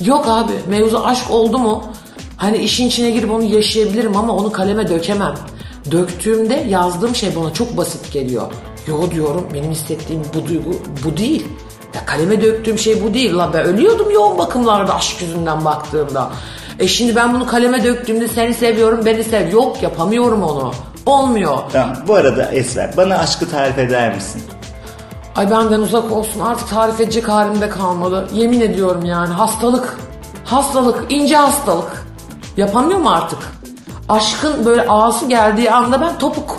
Yok 0.00 0.26
abi 0.28 0.52
mevzu 0.68 1.02
aşk 1.04 1.30
oldu 1.30 1.58
mu 1.58 1.84
hani 2.36 2.58
işin 2.58 2.86
içine 2.86 3.10
girip 3.10 3.30
onu 3.30 3.42
yaşayabilirim 3.42 4.16
ama 4.16 4.32
onu 4.32 4.52
kaleme 4.52 4.88
dökemem. 4.88 5.34
Döktüğümde 5.90 6.66
yazdığım 6.68 7.14
şey 7.14 7.36
bana 7.36 7.52
çok 7.52 7.76
basit 7.76 8.12
geliyor. 8.12 8.52
Yo 8.86 9.10
diyorum 9.10 9.48
benim 9.54 9.70
hissettiğim 9.70 10.22
bu 10.34 10.48
duygu 10.48 10.70
bu 11.04 11.16
değil. 11.16 11.46
Ya 11.94 12.04
kaleme 12.06 12.42
döktüğüm 12.42 12.78
şey 12.78 13.04
bu 13.04 13.14
değil. 13.14 13.36
La 13.36 13.52
ben 13.54 13.64
ölüyordum 13.64 14.10
yoğun 14.10 14.38
bakımlarda 14.38 14.94
aşk 14.94 15.22
yüzünden 15.22 15.64
baktığımda. 15.64 16.30
E 16.78 16.88
şimdi 16.88 17.16
ben 17.16 17.34
bunu 17.34 17.46
kaleme 17.46 17.84
döktüğümde 17.84 18.28
seni 18.28 18.54
seviyorum 18.54 19.06
beni 19.06 19.24
sev. 19.24 19.52
Yok 19.52 19.82
yapamıyorum 19.82 20.42
onu. 20.42 20.72
Olmuyor. 21.06 21.58
Tamam 21.72 21.96
bu 22.08 22.14
arada 22.14 22.44
Esra 22.44 22.90
bana 22.96 23.18
aşkı 23.18 23.50
tarif 23.50 23.78
eder 23.78 24.14
misin? 24.14 24.42
Ay 25.36 25.50
benden 25.50 25.80
uzak 25.80 26.12
olsun 26.12 26.40
artık 26.40 26.68
tarif 26.68 27.00
edecek 27.00 27.28
halimde 27.28 27.68
kalmadı. 27.68 28.28
Yemin 28.34 28.60
ediyorum 28.60 29.04
yani 29.04 29.34
hastalık. 29.34 29.96
Hastalık, 30.44 31.12
ince 31.12 31.36
hastalık. 31.36 32.06
Yapamıyorum 32.56 33.06
artık. 33.06 33.38
Aşkın 34.08 34.66
böyle 34.66 34.82
ağası 34.82 35.28
geldiği 35.28 35.70
anda 35.70 36.00
ben 36.00 36.18
topuk. 36.18 36.56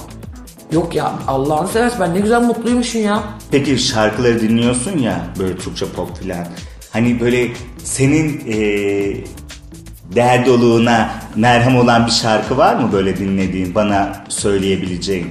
Yok 0.74 0.96
ya 0.96 1.12
Allah'ını 1.28 1.68
seversen 1.68 2.00
ben 2.00 2.16
ne 2.16 2.20
güzel 2.20 2.42
mutluymuşum 2.42 3.04
ya. 3.04 3.24
Peki 3.52 3.78
şarkıları 3.80 4.42
dinliyorsun 4.42 4.98
ya 4.98 5.28
böyle 5.40 5.58
Türkçe 5.58 5.86
pop 5.86 6.18
filan. 6.18 6.48
Hani 6.92 7.20
böyle 7.20 7.48
senin 7.84 8.40
eee 8.48 9.24
derdoluğuna 10.16 11.10
merhem 11.36 11.78
olan 11.78 12.06
bir 12.06 12.12
şarkı 12.12 12.58
var 12.58 12.76
mı 12.76 12.90
böyle 12.94 13.18
dinlediğin 13.18 13.76
bana 13.76 14.24
söyleyebileceğin? 14.30 15.28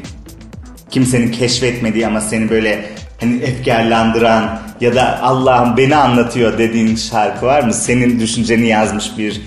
Kimsenin 0.91 1.33
keşfetmediği 1.33 2.07
ama 2.07 2.21
seni 2.21 2.51
böyle 2.51 2.85
hani 3.21 3.43
efkarlandıran 3.43 4.61
ya 4.81 4.95
da 4.95 5.23
Allah'ım 5.23 5.77
beni 5.77 5.97
anlatıyor 5.97 6.59
dediğin 6.59 6.97
şarkı 6.97 7.47
var 7.47 7.63
mı? 7.63 7.75
Senin 7.75 8.21
düşünceni 8.21 8.67
yazmış 8.69 9.19
bir 9.19 9.43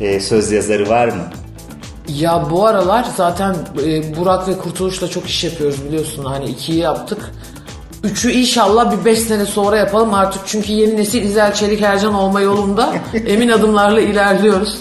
eee, 0.00 0.20
söz 0.20 0.52
yazarı 0.52 0.88
var 0.88 1.08
mı? 1.08 1.22
Ya 2.18 2.46
bu 2.50 2.66
aralar 2.66 3.06
zaten 3.16 3.56
e, 3.86 4.16
Burak 4.16 4.48
ve 4.48 4.58
Kurtuluş'la 4.58 5.08
çok 5.08 5.26
iş 5.26 5.44
yapıyoruz 5.44 5.84
biliyorsun. 5.84 6.24
Hani 6.24 6.44
ikiyi 6.44 6.78
yaptık. 6.78 7.30
Üçü 8.04 8.32
inşallah 8.32 8.92
bir 8.92 9.04
beş 9.04 9.18
sene 9.18 9.46
sonra 9.46 9.76
yapalım 9.76 10.14
artık 10.14 10.42
çünkü 10.46 10.72
yeni 10.72 10.96
nesil 10.96 11.22
İzel 11.22 11.54
Çelik 11.54 11.82
Ercan 11.82 12.14
olma 12.14 12.40
yolunda 12.40 12.92
emin 13.26 13.48
adımlarla 13.48 14.00
ilerliyoruz. 14.00 14.78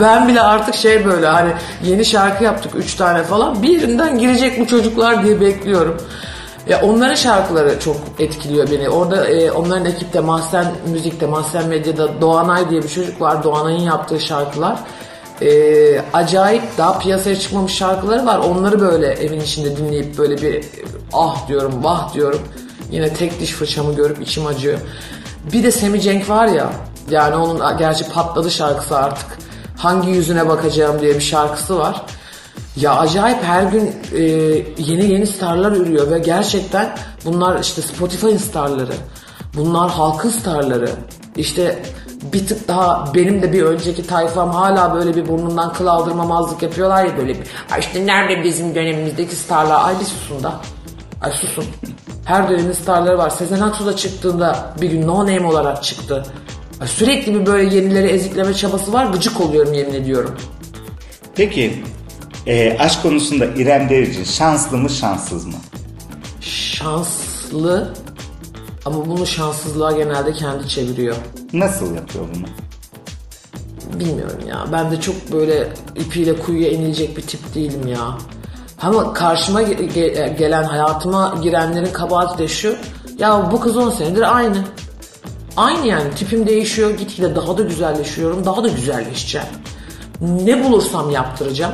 Ben 0.00 0.28
bile 0.28 0.40
artık 0.40 0.74
şey 0.74 1.04
böyle 1.04 1.26
hani 1.26 1.52
yeni 1.84 2.04
şarkı 2.04 2.44
yaptık 2.44 2.72
üç 2.74 2.94
tane 2.94 3.22
falan 3.22 3.62
birinden 3.62 4.18
girecek 4.18 4.60
bu 4.60 4.66
çocuklar 4.66 5.24
diye 5.24 5.40
bekliyorum. 5.40 5.96
Ya 6.68 6.80
onların 6.82 7.14
şarkıları 7.14 7.80
çok 7.80 7.96
etkiliyor 8.18 8.70
beni. 8.70 8.88
Orada 8.88 9.28
e, 9.28 9.50
onların 9.50 9.86
ekipte 9.86 10.20
Mahsen 10.20 10.66
Müzik'te, 10.92 11.26
Mahsen 11.26 11.68
Medya'da 11.68 12.20
Doğanay 12.20 12.70
diye 12.70 12.82
bir 12.82 12.88
çocuk 12.88 13.20
var. 13.20 13.44
Doğanay'ın 13.44 13.80
yaptığı 13.80 14.20
şarkılar. 14.20 14.78
E, 15.42 16.02
acayip 16.12 16.62
daha 16.78 16.98
piyasaya 16.98 17.38
çıkmamış 17.38 17.72
şarkıları 17.72 18.26
var. 18.26 18.38
Onları 18.38 18.80
böyle 18.80 19.06
evin 19.06 19.40
içinde 19.40 19.76
dinleyip 19.76 20.18
böyle 20.18 20.42
bir 20.42 20.64
ah 21.12 21.48
diyorum, 21.48 21.84
vah 21.84 22.14
diyorum. 22.14 22.40
Yine 22.90 23.14
tek 23.14 23.40
diş 23.40 23.52
fırçamı 23.52 23.94
görüp 23.94 24.22
içim 24.22 24.46
acıyor. 24.46 24.78
Bir 25.52 25.62
de 25.62 25.70
Semi 25.70 26.00
Cenk 26.00 26.28
var 26.28 26.46
ya. 26.46 26.72
Yani 27.10 27.36
onun 27.36 27.78
gerçi 27.78 28.08
patladı 28.08 28.50
şarkısı 28.50 28.96
artık. 28.96 29.38
Hangi 29.76 30.10
yüzüne 30.10 30.48
bakacağım 30.48 31.00
diye 31.00 31.14
bir 31.14 31.20
şarkısı 31.20 31.78
var. 31.78 32.02
Ya 32.76 32.96
acayip 32.96 33.42
her 33.42 33.62
gün 33.62 33.92
e, 34.14 34.22
yeni 34.78 35.12
yeni 35.12 35.26
starlar 35.26 35.72
ürüyor 35.72 36.10
ve 36.10 36.18
gerçekten 36.18 36.96
bunlar 37.24 37.60
işte 37.60 37.82
Spotify'ın 37.82 38.36
starları. 38.36 38.92
Bunlar 39.56 39.90
halkın 39.90 40.30
starları. 40.30 40.90
İşte 41.36 41.82
bir 42.22 42.46
tık 42.46 42.68
daha 42.68 43.14
benim 43.14 43.42
de 43.42 43.52
bir 43.52 43.62
önceki 43.62 44.06
tayfam 44.06 44.50
hala 44.50 44.94
böyle 44.94 45.16
bir 45.16 45.28
burnundan 45.28 45.72
kıl 45.72 45.86
aldırmamazlık 45.86 46.62
yapıyorlar 46.62 47.04
ya 47.04 47.16
böyle 47.16 47.34
bir. 47.34 47.46
Ay 47.72 47.80
işte 47.80 48.06
nerede 48.06 48.44
bizim 48.44 48.74
dönemimizdeki 48.74 49.36
starlar? 49.36 49.84
Ay 49.84 50.00
bir 50.00 50.04
susun 50.04 50.42
da. 50.42 50.52
Ay 51.22 51.32
susun. 51.32 51.64
Her 52.24 52.50
dönemin 52.50 52.72
starları 52.72 53.18
var. 53.18 53.30
Sezen 53.30 53.60
Aksu 53.60 53.86
da 53.86 53.96
çıktığında 53.96 54.74
bir 54.80 54.90
gün 54.90 55.06
no 55.06 55.18
name 55.18 55.46
olarak 55.46 55.82
çıktı. 55.82 56.24
Ay 56.80 56.88
sürekli 56.88 57.34
bir 57.34 57.46
böyle 57.46 57.76
yenileri 57.76 58.06
ezikleme 58.06 58.54
çabası 58.54 58.92
var. 58.92 59.06
Gıcık 59.06 59.40
oluyorum 59.40 59.72
yemin 59.72 59.94
ediyorum. 59.94 60.34
Peki 61.34 61.82
eee, 62.46 62.76
aşk 62.80 63.02
konusunda 63.02 63.44
İrem 63.46 63.88
Derici 63.88 64.26
şanslı 64.26 64.76
mı 64.76 64.90
şanssız 64.90 65.46
mı? 65.46 65.54
şanslı 66.40 67.94
ama 68.84 69.06
bunu 69.06 69.26
şanssızlığa 69.26 69.92
genelde 69.92 70.32
kendi 70.32 70.68
çeviriyor. 70.68 71.16
Nasıl 71.52 71.94
yapıyor 71.94 72.24
bunu? 72.34 72.46
Bilmiyorum 74.00 74.38
ya. 74.48 74.66
Ben 74.72 74.90
de 74.90 75.00
çok 75.00 75.32
böyle 75.32 75.68
ipiyle 75.96 76.38
kuyuya 76.38 76.70
inilecek 76.70 77.16
bir 77.16 77.22
tip 77.22 77.54
değilim 77.54 77.86
ya. 77.86 78.18
Ama 78.82 79.12
karşıma 79.12 79.62
ge- 79.62 79.88
ge- 79.92 80.36
gelen 80.38 80.64
hayatıma 80.64 81.34
girenlerin 81.42 81.92
kabahati 81.92 82.38
de 82.38 82.48
şu. 82.48 82.76
Ya 83.18 83.48
bu 83.52 83.60
kız 83.60 83.76
10 83.76 83.90
senedir 83.90 84.36
aynı. 84.36 84.56
Aynı 85.56 85.86
yani 85.86 86.10
tipim 86.16 86.46
değişiyor 86.46 86.90
gitgide 86.90 87.36
daha 87.36 87.58
da 87.58 87.62
güzelleşiyorum 87.62 88.44
daha 88.44 88.64
da 88.64 88.68
güzelleşeceğim. 88.68 89.46
Ne 90.20 90.64
bulursam 90.64 91.10
yaptıracağım. 91.10 91.72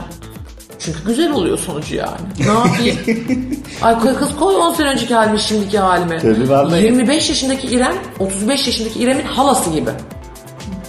Çünkü 0.79 0.99
güzel 1.07 1.33
oluyor 1.33 1.59
sonucu 1.59 1.95
yani. 1.95 2.21
Ne 2.41 2.47
yapayım? 2.53 2.97
Ay 3.83 3.99
koy 3.99 4.15
kız 4.15 4.37
koy 4.37 4.57
10 4.57 4.75
sene 4.75 4.89
önceki 4.89 5.15
halimi 5.15 5.41
şimdiki 5.41 5.79
halime. 5.79 6.19
Tabii 6.19 6.49
vallahi. 6.49 6.85
25 6.85 7.29
yaşındaki 7.29 7.67
İrem 7.67 7.95
35 8.19 8.67
yaşındaki 8.67 8.99
İrem'in 8.99 9.25
halası 9.25 9.71
gibi. 9.71 9.91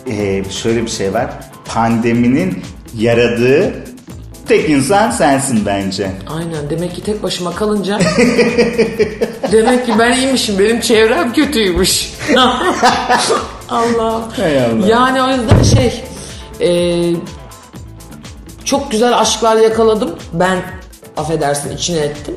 Ee, 0.10 0.44
şöyle 0.50 0.82
bir 0.84 0.90
şey 0.90 1.14
var. 1.14 1.30
Pandeminin 1.66 2.64
yaradığı 2.98 3.74
tek 4.48 4.70
insan 4.70 5.12
sensin 5.12 5.66
bence. 5.66 6.12
Aynen 6.30 6.70
demek 6.70 6.96
ki 6.96 7.04
tek 7.04 7.24
başıma 7.24 7.56
kalınca 7.56 8.00
demek 9.52 9.86
ki 9.86 9.94
ben 10.00 10.18
iyiymişim 10.18 10.60
benim 10.60 10.80
çevrem 10.82 11.34
kötüymüş. 11.34 12.14
Allah. 13.70 14.22
Hay 14.38 14.66
Allah. 14.66 14.88
Yani 14.88 15.22
o 15.22 15.28
yüzden 15.30 15.64
şey 15.64 16.04
e, 16.62 16.70
çok 18.68 18.92
güzel 18.92 19.20
aşklar 19.20 19.58
yakaladım. 19.58 20.16
Ben 20.34 20.62
affedersin 21.18 21.76
içine 21.76 22.00
ettim. 22.00 22.36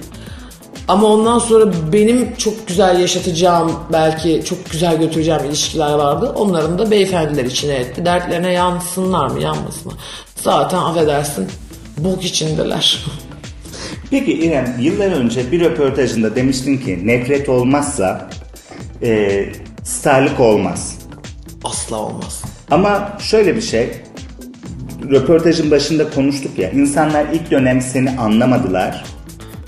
Ama 0.89 1.07
ondan 1.07 1.39
sonra 1.39 1.73
benim 1.93 2.37
çok 2.37 2.69
güzel 2.69 3.01
yaşatacağım 3.01 3.73
belki 3.93 4.43
çok 4.45 4.71
güzel 4.71 4.99
götüreceğim 4.99 5.45
ilişkiler 5.45 5.93
vardı. 5.93 6.33
Onların 6.37 6.79
da 6.79 6.91
beyefendiler 6.91 7.45
içine 7.45 7.75
etti. 7.75 8.05
Dertlerine 8.05 8.53
yansınlar 8.53 9.31
mı 9.31 9.43
yanmasın 9.43 9.93
mı? 9.93 9.99
Zaten 10.37 10.79
affedersin 10.79 11.49
bok 11.99 12.25
içindeler. 12.25 13.05
Peki 14.11 14.33
İrem 14.33 14.77
yıllar 14.81 15.13
önce 15.13 15.53
bir 15.53 15.61
röportajında 15.61 16.37
demiştin 16.37 16.79
ki 16.79 17.07
nefret 17.07 17.49
olmazsa 17.49 18.31
e, 19.03 19.45
starlık 19.85 20.41
olmaz. 20.41 20.99
Asla 21.65 21.97
olmaz. 21.97 22.43
Ama 22.71 23.19
şöyle 23.21 23.57
bir 23.57 23.63
şey 23.63 23.91
röportajın 25.11 25.71
başında 25.71 26.11
konuştuk 26.11 26.59
ya 26.59 26.71
insanlar 26.71 27.27
ilk 27.33 27.51
dönem 27.51 27.81
seni 27.81 28.11
anlamadılar 28.11 29.05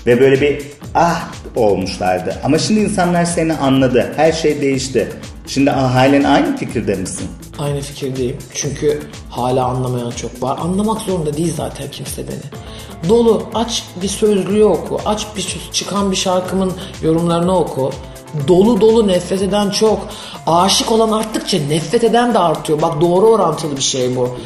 ve 0.05 0.19
böyle 0.19 0.41
bir 0.41 0.61
ah 0.95 1.31
olmuşlardı. 1.55 2.35
Ama 2.43 2.57
şimdi 2.57 2.79
insanlar 2.79 3.25
seni 3.25 3.53
anladı. 3.53 4.13
Her 4.15 4.31
şey 4.31 4.61
değişti. 4.61 5.09
Şimdi 5.47 5.71
ah, 5.71 5.95
halen 5.95 6.23
aynı 6.23 6.57
fikirde 6.57 6.95
misin? 6.95 7.27
Aynı 7.59 7.81
fikirdeyim. 7.81 8.37
Çünkü 8.53 8.99
hala 9.29 9.65
anlamayan 9.65 10.11
çok 10.11 10.43
var. 10.43 10.57
Anlamak 10.61 11.01
zorunda 11.01 11.37
değil 11.37 11.53
zaten 11.57 11.91
kimse 11.91 12.21
beni. 12.27 13.09
Dolu 13.09 13.43
aç 13.53 13.83
bir 14.01 14.07
sözlüğü 14.07 14.63
oku. 14.63 14.99
Aç 15.05 15.27
bir 15.37 15.59
çıkan 15.71 16.11
bir 16.11 16.15
şarkımın 16.15 16.73
yorumlarını 17.03 17.57
oku. 17.57 17.91
Dolu 18.47 18.81
dolu 18.81 19.07
nefret 19.07 19.41
eden 19.41 19.69
çok. 19.69 20.07
Aşık 20.47 20.91
olan 20.91 21.11
arttıkça 21.11 21.57
nefret 21.69 22.03
eden 22.03 22.33
de 22.33 22.39
artıyor. 22.39 22.81
Bak 22.81 23.01
doğru 23.01 23.25
orantılı 23.25 23.77
bir 23.77 23.81
şey 23.81 24.15
bu. 24.15 24.37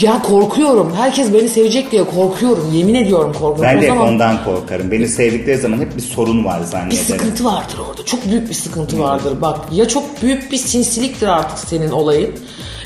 Ya 0.00 0.22
korkuyorum. 0.22 0.92
Herkes 0.96 1.32
beni 1.32 1.48
sevecek 1.48 1.92
diye 1.92 2.04
korkuyorum. 2.04 2.70
Yemin 2.72 2.94
ediyorum 2.94 3.32
korkuyorum. 3.32 3.62
Ben 3.62 3.76
de 3.76 3.80
hep 3.82 3.88
zaman- 3.88 4.08
ondan 4.08 4.44
korkarım. 4.44 4.90
Beni 4.90 5.08
sevdikleri 5.08 5.58
zaman 5.58 5.78
hep 5.78 5.96
bir 5.96 6.02
sorun 6.02 6.44
var 6.44 6.60
bir 6.60 6.66
zannederim. 6.66 7.04
sıkıntı 7.04 7.44
vardır 7.44 7.78
orada. 7.90 8.04
Çok 8.04 8.26
büyük 8.30 8.48
bir 8.48 8.54
sıkıntı 8.54 8.98
vardır. 8.98 9.40
Bak 9.40 9.58
ya 9.72 9.88
çok 9.88 10.22
büyük 10.22 10.52
bir 10.52 10.56
sinsiliktir 10.56 11.26
artık 11.26 11.58
senin 11.68 11.90
olayın. 11.90 12.30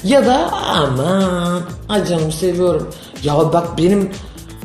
Ya 0.05 0.27
da 0.27 0.51
aman 0.53 1.61
ay 1.89 2.05
canım 2.05 2.33
seviyorum. 2.33 2.91
Ya 3.23 3.35
bak 3.53 3.79
benim 3.79 4.11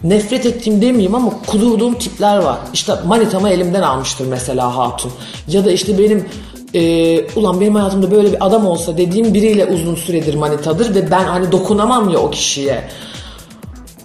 nefret 0.03 0.45
ettiğim 0.45 0.81
demeyeyim 0.81 1.15
ama 1.15 1.31
kudurduğum 1.47 1.93
tipler 1.93 2.37
var. 2.37 2.57
İşte 2.73 2.93
manitamı 3.05 3.49
elimden 3.49 3.81
almıştır 3.81 4.27
mesela 4.27 4.77
hatun. 4.77 5.11
Ya 5.47 5.65
da 5.65 5.71
işte 5.71 5.99
benim 5.99 6.25
e, 6.73 7.25
ulan 7.35 7.61
benim 7.61 7.75
hayatımda 7.75 8.11
böyle 8.11 8.31
bir 8.31 8.45
adam 8.45 8.67
olsa 8.67 8.97
dediğim 8.97 9.33
biriyle 9.33 9.65
uzun 9.65 9.95
süredir 9.95 10.33
manitadır 10.33 10.95
ve 10.95 11.11
ben 11.11 11.23
hani 11.23 11.51
dokunamam 11.51 12.09
ya 12.09 12.19
o 12.19 12.29
kişiye. 12.29 12.83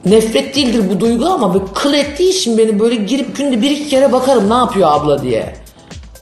Nefret 0.07 0.57
değildir 0.57 0.83
bu 0.95 1.01
duygu 1.01 1.27
ama 1.27 1.55
böyle 1.55 1.65
kıl 1.75 1.95
ettiği 1.95 2.31
için 2.31 2.59
beni 2.59 2.81
böyle 2.81 2.95
girip 2.95 3.37
günde 3.37 3.63
bir 3.63 3.71
iki 3.71 3.89
kere 3.89 4.13
bakarım 4.13 4.51
ne 4.51 4.55
yapıyor 4.55 4.89
abla 4.93 5.23
diye. 5.23 5.55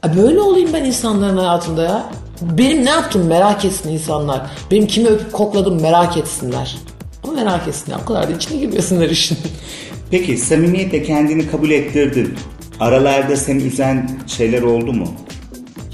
E 0.06 0.16
böyle 0.16 0.40
olayım 0.40 0.70
ben 0.72 0.84
insanların 0.84 1.36
hayatında 1.36 1.82
ya. 1.82 2.10
Benim 2.42 2.84
ne 2.84 2.90
yaptım 2.90 3.26
merak 3.26 3.64
etsin 3.64 3.90
insanlar. 3.90 4.40
Benim 4.70 4.86
kimi 4.86 5.08
öpüp 5.08 5.32
kokladım 5.32 5.80
merak 5.82 6.16
etsinler. 6.16 6.76
Ama 7.24 7.32
merak 7.32 7.68
etsinler. 7.68 7.96
O 8.02 8.06
kadar 8.06 8.28
da 8.28 8.32
içine 8.32 8.58
girmesinler 8.58 9.10
işin. 9.10 9.38
Peki 10.10 10.36
samimiyetle 10.36 11.02
kendini 11.02 11.50
kabul 11.50 11.70
ettirdin. 11.70 12.34
Aralarda 12.80 13.36
seni 13.36 13.62
üzen 13.62 14.10
şeyler 14.26 14.62
oldu 14.62 14.92
mu? 14.92 15.08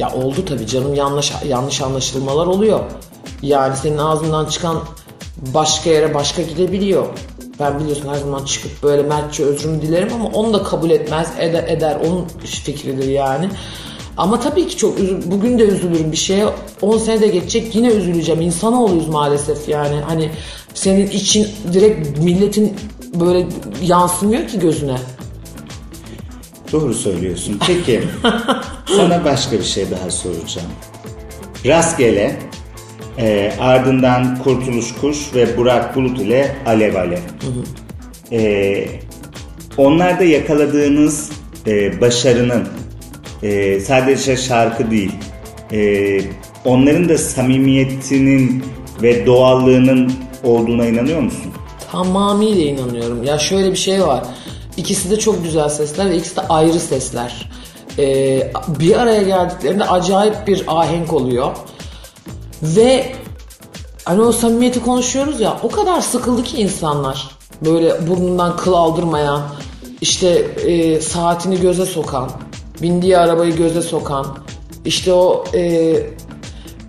Ya 0.00 0.12
oldu 0.14 0.44
tabii 0.48 0.66
canım 0.66 0.94
yanlış 0.94 1.32
yanlış 1.48 1.80
anlaşılmalar 1.80 2.46
oluyor. 2.46 2.80
Yani 3.42 3.76
senin 3.76 3.98
ağzından 3.98 4.46
çıkan 4.46 4.78
başka 5.54 5.90
yere 5.90 6.14
başka 6.14 6.42
gidebiliyor. 6.42 7.06
Ben 7.60 7.80
biliyorsun 7.80 8.08
her 8.08 8.14
zaman 8.18 8.44
çıkıp 8.44 8.82
böyle 8.82 9.02
mertçe 9.02 9.44
özrümü 9.44 9.82
dilerim 9.82 10.08
ama 10.14 10.24
onu 10.28 10.52
da 10.52 10.62
kabul 10.62 10.90
etmez 10.90 11.28
eder, 11.40 11.64
eder 11.68 11.96
onun 12.08 12.24
fikridir 12.44 13.08
yani. 13.08 13.48
Ama 14.16 14.40
tabii 14.40 14.68
ki 14.68 14.76
çok 14.76 14.98
üzü- 14.98 15.30
bugün 15.30 15.58
de 15.58 15.62
üzülürüm 15.62 16.12
bir 16.12 16.16
şeye 16.16 16.46
10 16.82 16.98
sene 16.98 17.20
de 17.20 17.26
geçecek 17.28 17.74
yine 17.74 17.88
üzüleceğim. 17.88 18.40
İnsanoğluyuz 18.40 19.08
maalesef 19.08 19.68
yani 19.68 19.96
hani 20.08 20.30
senin 20.74 21.06
için 21.10 21.48
direkt 21.72 22.18
milletin 22.18 22.76
böyle 23.14 23.46
yansımıyor 23.82 24.48
ki 24.48 24.58
gözüne. 24.58 24.96
Doğru 26.72 26.94
söylüyorsun. 26.94 27.60
Peki 27.66 28.02
sana 28.96 29.24
başka 29.24 29.58
bir 29.58 29.64
şey 29.64 29.90
daha 29.90 30.10
soracağım. 30.10 30.68
Rastgele 31.66 32.36
e, 33.18 33.52
ardından 33.60 34.38
Kurtuluş 34.38 34.94
Kuş 35.00 35.34
ve 35.34 35.56
Burak 35.56 35.96
Bulut 35.96 36.20
ile 36.20 36.56
Alev 36.66 36.94
Alev. 36.94 37.18
E, 38.32 38.86
onlarda 39.76 40.24
yakaladığınız 40.24 41.30
e, 41.66 42.00
başarının 42.00 42.68
e, 43.42 43.80
sadece 43.80 44.36
şarkı 44.36 44.90
değil, 44.90 45.12
e, 45.72 46.20
onların 46.64 47.08
da 47.08 47.18
samimiyetinin 47.18 48.64
ve 49.02 49.26
doğallığının 49.26 50.12
olduğuna 50.44 50.86
inanıyor 50.86 51.20
musun? 51.20 51.52
Tamamıyla 51.92 52.62
inanıyorum. 52.64 53.24
Ya 53.24 53.38
şöyle 53.38 53.70
bir 53.70 53.76
şey 53.76 54.02
var. 54.02 54.24
İkisi 54.80 55.10
de 55.10 55.18
çok 55.18 55.44
güzel 55.44 55.68
sesler 55.68 56.10
ve 56.10 56.16
ikisi 56.16 56.36
de 56.36 56.40
ayrı 56.40 56.80
sesler. 56.80 57.50
Ee, 57.98 58.52
bir 58.68 59.00
araya 59.00 59.22
geldiklerinde 59.22 59.84
acayip 59.84 60.46
bir 60.46 60.64
ahenk 60.66 61.12
oluyor. 61.12 61.56
Ve 62.62 63.12
hani 64.04 64.20
o 64.20 64.32
samimiyeti 64.32 64.82
konuşuyoruz 64.82 65.40
ya 65.40 65.58
o 65.62 65.68
kadar 65.68 66.00
sıkıldı 66.00 66.42
ki 66.42 66.60
insanlar. 66.60 67.30
Böyle 67.64 68.08
burnundan 68.08 68.56
kıl 68.56 68.72
aldırmayan, 68.72 69.42
işte 70.00 70.28
e, 70.66 71.00
saatini 71.00 71.60
göze 71.60 71.86
sokan, 71.86 72.30
bindiği 72.82 73.18
arabayı 73.18 73.56
göze 73.56 73.82
sokan, 73.82 74.26
işte 74.84 75.12
o 75.12 75.44
e, 75.54 75.96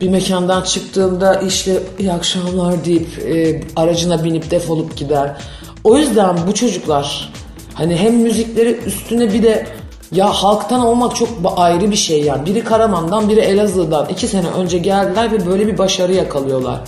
bir 0.01 0.09
mekandan 0.09 0.61
çıktığında 0.61 1.35
işte 1.35 1.83
iyi 1.99 2.11
akşamlar 2.11 2.85
deyip 2.85 3.19
e, 3.19 3.61
aracına 3.75 4.23
binip 4.23 4.51
defolup 4.51 4.97
gider. 4.97 5.41
O 5.83 5.97
yüzden 5.97 6.37
bu 6.47 6.53
çocuklar 6.53 7.33
hani 7.73 7.95
hem 7.95 8.15
müzikleri 8.15 8.71
üstüne 8.85 9.33
bir 9.33 9.43
de 9.43 9.67
ya 10.11 10.27
halktan 10.27 10.85
olmak 10.85 11.15
çok 11.15 11.29
ayrı 11.55 11.91
bir 11.91 11.95
şey 11.95 12.21
yani. 12.21 12.45
Biri 12.45 12.63
Karaman'dan 12.63 13.29
biri 13.29 13.39
Elazığ'dan 13.39 14.09
iki 14.09 14.27
sene 14.27 14.47
önce 14.47 14.77
geldiler 14.77 15.31
ve 15.31 15.45
böyle 15.45 15.67
bir 15.67 15.77
başarı 15.77 16.13
yakalıyorlar. 16.13 16.79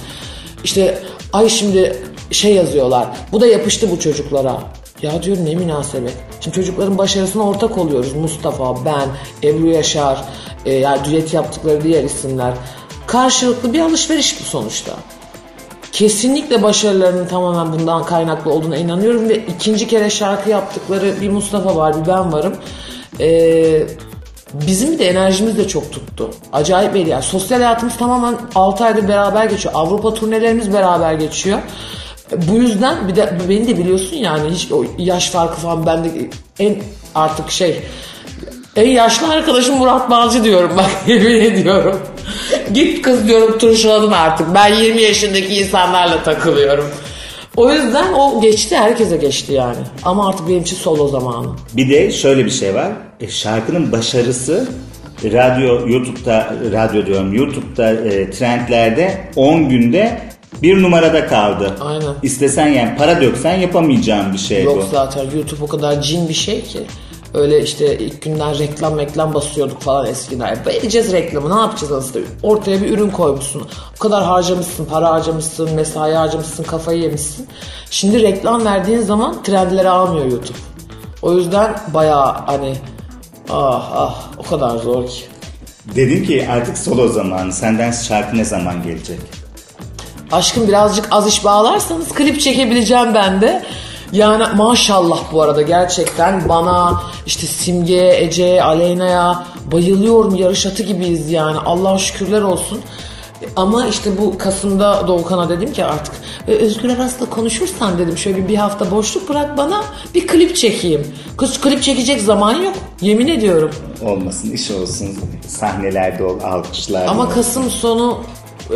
İşte 0.63 1.03
ay 1.33 1.49
şimdi 1.49 1.97
şey 2.31 2.53
yazıyorlar. 2.53 3.07
Bu 3.31 3.41
da 3.41 3.47
yapıştı 3.47 3.91
bu 3.91 3.99
çocuklara. 3.99 4.59
Ya 5.01 5.23
diyorum 5.23 5.45
ne 5.45 5.55
münasebet. 5.55 6.13
Şimdi 6.41 6.55
çocukların 6.55 6.97
başarısına 6.97 7.43
ortak 7.43 7.77
oluyoruz. 7.77 8.13
Mustafa, 8.13 8.85
ben, 8.85 9.09
Ebru 9.49 9.67
Yaşar, 9.67 10.23
e, 10.65 10.73
yani 10.73 11.05
düet 11.05 11.33
yaptıkları 11.33 11.83
diğer 11.83 12.03
isimler. 12.03 12.53
Karşılıklı 13.07 13.73
bir 13.73 13.79
alışveriş 13.79 14.39
bu 14.39 14.43
sonuçta. 14.43 14.93
Kesinlikle 15.93 16.63
başarılarının 16.63 17.27
tamamen 17.27 17.73
bundan 17.73 18.03
kaynaklı 18.03 18.51
olduğuna 18.51 18.77
inanıyorum 18.77 19.29
ve 19.29 19.37
ikinci 19.37 19.87
kere 19.87 20.09
şarkı 20.09 20.49
yaptıkları 20.49 21.21
bir 21.21 21.29
Mustafa 21.29 21.75
var 21.75 22.01
bir 22.01 22.07
ben 22.07 22.33
varım. 22.33 22.55
Ee, 23.19 23.83
bizim 24.53 24.99
de 24.99 25.09
enerjimiz 25.09 25.57
de 25.57 25.67
çok 25.67 25.91
tuttu. 25.91 26.31
Acayip 26.53 26.93
bir 26.93 27.05
yani 27.05 27.23
sosyal 27.23 27.61
hayatımız 27.61 27.97
tamamen 27.97 28.35
6 28.55 28.83
aydır 28.83 29.07
beraber 29.07 29.45
geçiyor. 29.45 29.75
Avrupa 29.77 30.13
turnelerimiz 30.13 30.73
beraber 30.73 31.13
geçiyor. 31.13 31.59
Bu 32.31 32.55
yüzden 32.55 33.07
bir 33.07 33.15
de 33.15 33.37
beni 33.49 33.67
de 33.67 33.77
biliyorsun 33.77 34.15
yani 34.15 34.49
hiç 34.49 34.71
o 34.71 34.83
yaş 34.97 35.29
farkı 35.29 35.55
falan 35.55 35.85
bende 35.85 36.09
en 36.59 36.77
artık 37.15 37.51
şey 37.51 37.83
en 38.75 38.89
yaşlı 38.89 39.33
arkadaşım 39.33 39.77
Murat 39.77 40.09
Balcı 40.09 40.43
diyorum 40.43 40.71
bak 40.77 40.89
yemin 41.07 41.41
ediyorum. 41.41 41.99
Git 42.73 43.01
kız 43.01 43.27
diyorum 43.27 43.57
turşuladın 43.57 44.11
artık. 44.11 44.47
Ben 44.55 44.73
20 44.73 45.01
yaşındaki 45.01 45.55
insanlarla 45.55 46.23
takılıyorum. 46.23 46.85
O 47.57 47.71
yüzden 47.71 48.13
o 48.13 48.41
geçti 48.41 48.77
herkese 48.77 49.17
geçti 49.17 49.53
yani. 49.53 49.77
Ama 50.03 50.29
artık 50.29 50.47
benim 50.47 50.61
için 50.61 50.75
solo 50.75 51.07
zamanı. 51.07 51.47
Bir 51.73 51.89
de 51.89 52.11
şöyle 52.11 52.45
bir 52.45 52.51
şey 52.51 52.75
var. 52.75 52.87
E, 53.19 53.27
şarkının 53.27 53.91
başarısı 53.91 54.67
radyo, 55.23 55.87
YouTube'da, 55.87 56.53
radyo 56.73 57.05
diyorum, 57.05 57.33
YouTube'da 57.33 57.91
e, 57.91 58.31
trendlerde 58.31 59.21
10 59.35 59.69
günde 59.69 60.21
bir 60.61 60.81
numarada 60.81 61.27
kaldı. 61.27 61.75
Aynen. 61.81 62.13
İstesen 62.23 62.67
yani 62.67 62.97
para 62.97 63.21
döksen 63.21 63.55
yapamayacağın 63.55 64.33
bir 64.33 64.37
şey 64.37 64.63
Yok 64.63 64.77
bu. 64.77 64.95
zaten 64.95 65.23
YouTube 65.35 65.63
o 65.63 65.67
kadar 65.67 66.01
cin 66.01 66.29
bir 66.29 66.33
şey 66.33 66.61
ki. 66.61 66.79
Öyle 67.33 67.63
işte 67.63 67.97
ilk 67.97 68.21
günden 68.21 68.59
reklam 68.59 68.99
reklam 68.99 69.33
basıyorduk 69.33 69.81
falan 69.81 70.05
eskiden. 70.05 70.65
Vereceğiz 70.65 71.11
reklamı 71.11 71.55
ne 71.55 71.61
yapacağız 71.61 71.91
aslında? 71.91 72.25
Ortaya 72.43 72.81
bir 72.81 72.89
ürün 72.89 73.09
koymuşsun. 73.09 73.67
O 73.97 73.99
kadar 73.99 74.23
harcamışsın, 74.23 74.85
para 74.85 75.09
harcamışsın, 75.09 75.73
mesai 75.73 76.13
harcamışsın, 76.13 76.63
kafayı 76.63 77.01
yemişsin. 77.01 77.47
Şimdi 77.89 78.21
reklam 78.21 78.65
verdiğin 78.65 79.01
zaman 79.01 79.43
trendleri 79.43 79.89
almıyor 79.89 80.25
YouTube. 80.25 80.57
O 81.21 81.33
yüzden 81.33 81.75
bayağı 81.93 82.33
hani 82.45 82.75
ah 83.49 83.91
ah 83.95 84.23
o 84.37 84.43
kadar 84.43 84.77
zor 84.77 85.07
ki. 85.07 85.23
Dedin 85.95 86.25
ki 86.25 86.47
artık 86.51 86.77
solo 86.77 87.07
zamanı. 87.07 87.53
Senden 87.53 87.91
şarkı 87.91 88.37
ne 88.37 88.45
zaman 88.45 88.83
gelecek? 88.83 89.19
Aşkım 90.31 90.67
birazcık 90.67 91.07
az 91.11 91.27
iş 91.27 91.45
bağlarsanız 91.45 92.09
klip 92.09 92.41
çekebileceğim 92.41 93.13
ben 93.13 93.41
de. 93.41 93.63
Yani 94.13 94.43
maşallah 94.55 95.19
bu 95.33 95.41
arada 95.41 95.61
gerçekten 95.61 96.49
bana 96.49 97.01
işte 97.25 97.47
Simge, 97.47 98.17
Ece, 98.19 98.63
Aleyna'ya 98.63 99.43
bayılıyorum 99.71 100.35
yarış 100.35 100.65
atı 100.65 100.83
gibiyiz 100.83 101.31
yani 101.31 101.57
Allah'a 101.65 101.97
şükürler 101.97 102.41
olsun. 102.41 102.81
Ama 103.55 103.87
işte 103.87 104.17
bu 104.17 104.37
Kasım'da 104.37 105.07
Doğukan'a 105.07 105.49
dedim 105.49 105.73
ki 105.73 105.85
artık 105.85 106.13
"E, 106.47 106.51
Özgür 106.51 106.89
Aras'la 106.89 107.25
konuşursan 107.29 107.97
dedim 107.97 108.17
şöyle 108.17 108.37
bir, 108.37 108.47
bir 108.47 108.55
hafta 108.55 108.91
boşluk 108.91 109.29
bırak 109.29 109.57
bana 109.57 109.83
bir 110.15 110.27
klip 110.27 110.55
çekeyim. 110.55 111.07
Kız 111.37 111.61
klip 111.61 111.83
çekecek 111.83 112.21
zaman 112.21 112.53
yok 112.53 112.73
yemin 113.01 113.27
ediyorum. 113.27 113.71
Olmasın, 114.05 114.51
iş 114.51 114.71
olsun, 114.71 115.09
sahnelerde 115.47 116.23
ol, 116.23 116.39
alkışlar. 116.43 117.07
Ama 117.07 117.29
Kasım 117.29 117.69
sonu 117.69 118.17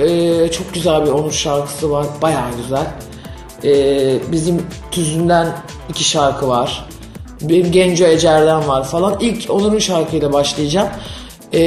e, 0.01 0.51
çok 0.51 0.73
güzel 0.73 1.05
bir 1.05 1.11
Onur 1.11 1.31
şarkısı 1.31 1.91
var. 1.91 2.05
Bayağı 2.21 2.51
güzel. 2.63 2.87
E, 3.63 4.31
bizim 4.31 4.61
Tüzünden 4.91 5.47
iki 5.89 6.03
şarkı 6.03 6.47
var. 6.47 6.85
Benim 7.41 7.71
Genco 7.71 8.05
Ecer'den 8.05 8.67
var 8.67 8.83
falan. 8.83 9.17
İlk 9.19 9.49
Onur'un 9.49 9.79
şarkıyla 9.79 10.33
başlayacağım. 10.33 10.87
E, 11.53 11.59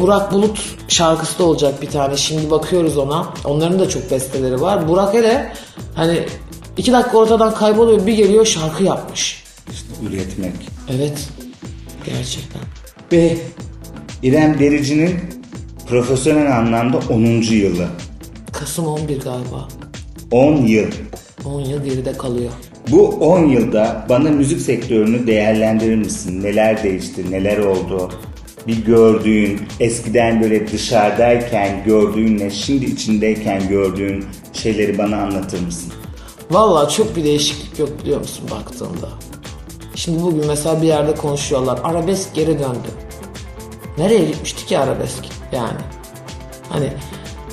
Burak 0.00 0.32
Bulut 0.32 0.60
şarkısı 0.88 1.38
da 1.38 1.44
olacak 1.44 1.82
bir 1.82 1.90
tane. 1.90 2.16
Şimdi 2.16 2.50
bakıyoruz 2.50 2.98
ona. 2.98 3.26
Onların 3.44 3.78
da 3.78 3.88
çok 3.88 4.10
besteleri 4.10 4.60
var. 4.60 4.88
Burak 4.88 5.14
hele 5.14 5.52
hani 5.94 6.20
iki 6.76 6.92
dakika 6.92 7.18
ortadan 7.18 7.54
kayboluyor 7.54 8.06
bir 8.06 8.12
geliyor 8.12 8.46
şarkı 8.46 8.84
yapmış. 8.84 9.44
İşte 9.72 9.86
üretmek. 10.08 10.52
Evet. 10.96 11.28
Gerçekten. 12.06 12.62
Ve 13.12 13.36
İrem 14.22 14.58
Derici'nin 14.58 15.20
profesyonel 15.88 16.56
anlamda 16.58 16.98
10. 17.10 17.18
yılı. 17.54 17.86
Kasım 18.52 18.86
11 18.86 19.20
galiba. 19.20 19.68
10 20.30 20.56
yıl. 20.56 20.90
10 21.44 21.60
yıl 21.60 21.84
geride 21.84 22.12
kalıyor. 22.12 22.50
Bu 22.90 23.08
10 23.08 23.44
yılda 23.44 24.06
bana 24.08 24.30
müzik 24.30 24.60
sektörünü 24.60 25.26
değerlendirir 25.26 25.96
misin? 25.96 26.42
Neler 26.42 26.82
değişti, 26.82 27.30
neler 27.30 27.58
oldu? 27.58 28.10
Bir 28.66 28.84
gördüğün, 28.84 29.60
eskiden 29.80 30.42
böyle 30.42 30.72
dışarıdayken 30.72 31.84
gördüğünle 31.84 32.50
şimdi 32.50 32.84
içindeyken 32.84 33.68
gördüğün 33.68 34.24
şeyleri 34.52 34.98
bana 34.98 35.16
anlatır 35.16 35.60
mısın? 35.60 35.92
Vallahi 36.50 36.94
çok 36.94 37.16
bir 37.16 37.24
değişiklik 37.24 37.78
yok 37.78 37.88
biliyor 38.02 38.18
musun 38.18 38.44
baktığında. 38.50 39.08
Şimdi 39.94 40.22
bugün 40.22 40.46
mesela 40.46 40.82
bir 40.82 40.86
yerde 40.86 41.14
konuşuyorlar. 41.14 41.80
Arabesk 41.84 42.34
geri 42.34 42.58
döndü. 42.58 42.88
Nereye 43.98 44.24
gitmişti 44.24 44.66
ki 44.66 44.78
arabesk? 44.78 45.24
Yani. 45.52 45.78
Hani 46.68 46.92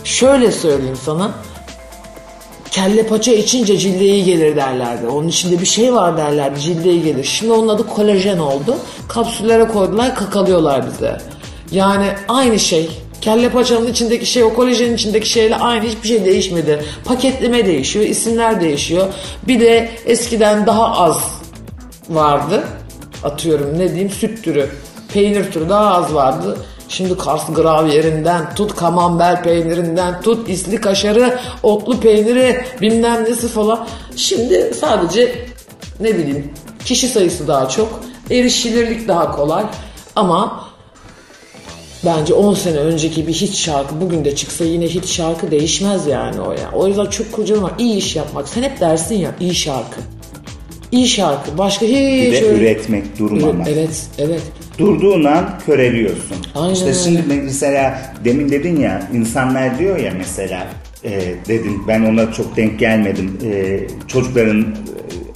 şöyle 0.04 0.52
söyleyeyim 0.52 0.98
sana. 1.04 1.32
Kelle 2.76 3.08
paça 3.08 3.32
içince 3.32 3.78
cilde 3.78 4.06
iyi 4.06 4.24
gelir 4.24 4.56
derlerdi. 4.56 5.08
Onun 5.08 5.28
içinde 5.28 5.62
bir 5.62 5.66
şey 5.66 5.94
var 5.94 6.18
derlerdi 6.18 6.60
cilde 6.60 6.92
iyi 6.92 7.04
gelir. 7.04 7.24
Şimdi 7.24 7.54
onun 7.54 7.68
adı 7.68 7.88
kolajen 7.88 8.38
oldu. 8.38 8.76
Kapsüllere 9.08 9.68
koydular 9.68 10.16
kakalıyorlar 10.16 10.86
bize. 10.88 11.18
Yani 11.72 12.06
aynı 12.28 12.60
şey. 12.60 12.90
Kelle 13.22 13.50
paçanın 13.50 13.88
içindeki 13.88 14.26
şey 14.26 14.44
o 14.44 14.54
kolajenin 14.54 14.96
içindeki 14.96 15.30
şeyle 15.30 15.56
aynı 15.56 15.86
hiçbir 15.86 16.08
şey 16.08 16.26
değişmedi. 16.26 16.86
Paketleme 17.06 17.66
değişiyor, 17.66 18.06
isimler 18.06 18.62
değişiyor. 18.62 19.08
Bir 19.48 19.60
de 19.60 19.90
eskiden 20.06 20.66
daha 20.66 20.92
az 20.92 21.18
vardı. 22.10 22.64
Atıyorum 23.24 23.80
ne 23.80 23.90
diyeyim 23.90 24.10
süt 24.10 24.44
türü, 24.44 24.70
peynir 25.14 25.52
türü 25.52 25.70
daha 25.70 25.94
az 25.94 26.14
vardı. 26.14 26.58
Şimdi 26.90 27.18
Kars 27.18 27.42
gravyerinden 27.54 28.56
tut 28.56 28.76
kamembert 28.76 29.44
peynirinden 29.44 30.22
tut 30.22 30.50
isli 30.50 30.82
kaşarı, 30.82 31.40
otlu 31.64 32.00
peyniri 32.00 32.62
bilmem 32.82 33.24
nesi 33.24 33.48
falan. 33.48 33.88
Şimdi 34.16 34.74
sadece 34.80 35.36
ne 36.00 36.18
bileyim 36.18 36.52
kişi 36.86 37.08
sayısı 37.08 37.48
daha 37.48 37.70
çok, 37.70 38.00
erişilirlik 38.32 39.08
daha 39.08 39.32
kolay 39.32 39.64
ama 40.16 40.66
Bence 42.06 42.34
10 42.34 42.54
sene 42.54 42.78
önceki 42.78 43.28
bir 43.28 43.34
hit 43.34 43.56
şarkı 43.56 44.02
bugün 44.02 44.26
de 44.26 44.36
çıksa 44.36 44.66
yine 44.66 44.86
hit 44.88 45.08
şarkı 45.08 45.52
değişmez 45.52 46.08
yani 46.08 46.42
o 46.42 46.52
ya. 46.52 46.72
O 46.74 46.88
yüzden 46.88 47.06
çok 47.06 47.32
kurcalama. 47.32 47.72
iyi 47.78 47.98
iş 47.98 48.16
yapmak. 48.16 48.48
Sen 48.48 48.64
hep 48.64 48.80
dersin 48.80 49.16
ya 49.16 49.32
iyi 49.40 49.56
şarkı. 49.56 50.02
İyi 50.92 51.08
şarkı. 51.08 51.58
Başka 51.58 51.86
hiç 51.86 51.92
Bir 51.94 52.32
de 52.32 52.46
öyle- 52.46 52.58
üretmek, 52.58 53.20
durmamak. 53.20 53.68
Evet, 53.68 54.04
evet. 54.18 54.42
Durduğun 54.78 55.24
an 55.24 55.60
köreliyorsun. 55.66 56.38
Aynen 56.56 56.74
işte 56.74 56.86
öyle. 56.86 56.98
şimdi 56.98 57.34
mesela 57.44 58.02
demin 58.26 58.50
dedin 58.50 58.80
ya 58.80 59.08
insanlar 59.14 59.80
diyor 59.80 59.98
ya 59.98 60.14
mesela 60.18 60.68
e, 61.04 61.36
dedin 61.48 61.88
ben 61.88 62.02
ona 62.02 62.32
çok 62.34 62.58
denk 62.58 62.80
gelmedim. 62.80 63.38
E, 63.46 63.80
çocukların 64.08 64.62
e, 64.62 64.66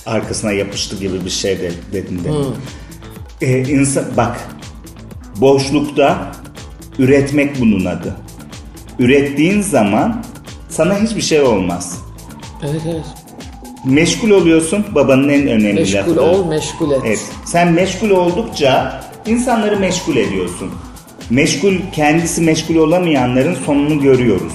arkasına 0.05 0.51
yapıştı 0.51 0.95
gibi 0.95 1.25
bir 1.25 1.29
şey 1.29 1.59
de 1.59 1.71
dedin 1.93 2.21
demin. 2.23 2.45
E, 3.41 3.69
insan, 3.71 4.03
bak 4.17 4.37
boşlukta 5.41 6.31
üretmek 6.99 7.59
bunun 7.61 7.85
adı. 7.85 8.15
Ürettiğin 8.99 9.61
zaman 9.61 10.23
sana 10.69 10.99
hiçbir 11.01 11.21
şey 11.21 11.41
olmaz. 11.41 11.97
Evet, 12.63 12.81
evet. 12.85 13.05
Meşgul 13.85 14.29
oluyorsun 14.29 14.85
babanın 14.95 15.29
en 15.29 15.47
önemli 15.47 15.73
Meşgul 15.73 16.11
lafı. 16.11 16.21
ol, 16.21 16.45
meşgul 16.45 16.91
et. 16.91 17.01
Evet. 17.05 17.25
Sen 17.45 17.73
meşgul 17.73 18.09
oldukça 18.09 19.01
insanları 19.29 19.79
meşgul 19.79 20.15
ediyorsun. 20.15 20.71
Meşgul 21.29 21.73
kendisi 21.93 22.41
meşgul 22.41 22.75
olamayanların 22.75 23.55
sonunu 23.55 24.01
görüyoruz. 24.01 24.53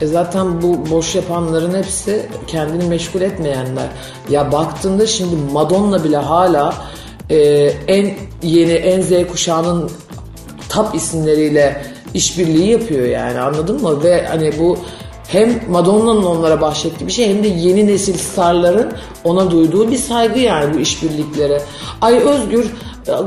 E 0.00 0.06
zaten 0.06 0.62
bu 0.62 0.90
boş 0.90 1.14
yapanların 1.14 1.74
hepsi 1.74 2.26
kendini 2.46 2.84
meşgul 2.88 3.20
etmeyenler. 3.20 3.88
Ya 4.30 4.52
baktığında 4.52 5.06
şimdi 5.06 5.36
Madonna 5.52 6.04
bile 6.04 6.16
hala 6.16 6.74
e, 7.30 7.38
en 7.88 8.14
yeni 8.42 8.72
en 8.72 9.00
Z 9.00 9.10
kuşağının 9.30 9.90
top 10.68 10.94
isimleriyle 10.94 11.82
işbirliği 12.14 12.70
yapıyor 12.70 13.06
yani 13.06 13.40
anladın 13.40 13.82
mı? 13.82 14.04
Ve 14.04 14.26
hani 14.26 14.52
bu 14.58 14.78
hem 15.28 15.60
Madonna'nın 15.70 16.22
onlara 16.24 16.60
bahşettiği 16.60 17.06
bir 17.08 17.12
şey 17.12 17.28
hem 17.28 17.44
de 17.44 17.48
yeni 17.48 17.86
nesil 17.86 18.18
starların 18.18 18.92
ona 19.24 19.50
duyduğu 19.50 19.90
bir 19.90 19.96
saygı 19.96 20.38
yani 20.40 20.74
bu 20.74 20.78
işbirlikleri. 20.78 21.58
Ay 22.00 22.14
Özgür 22.14 22.66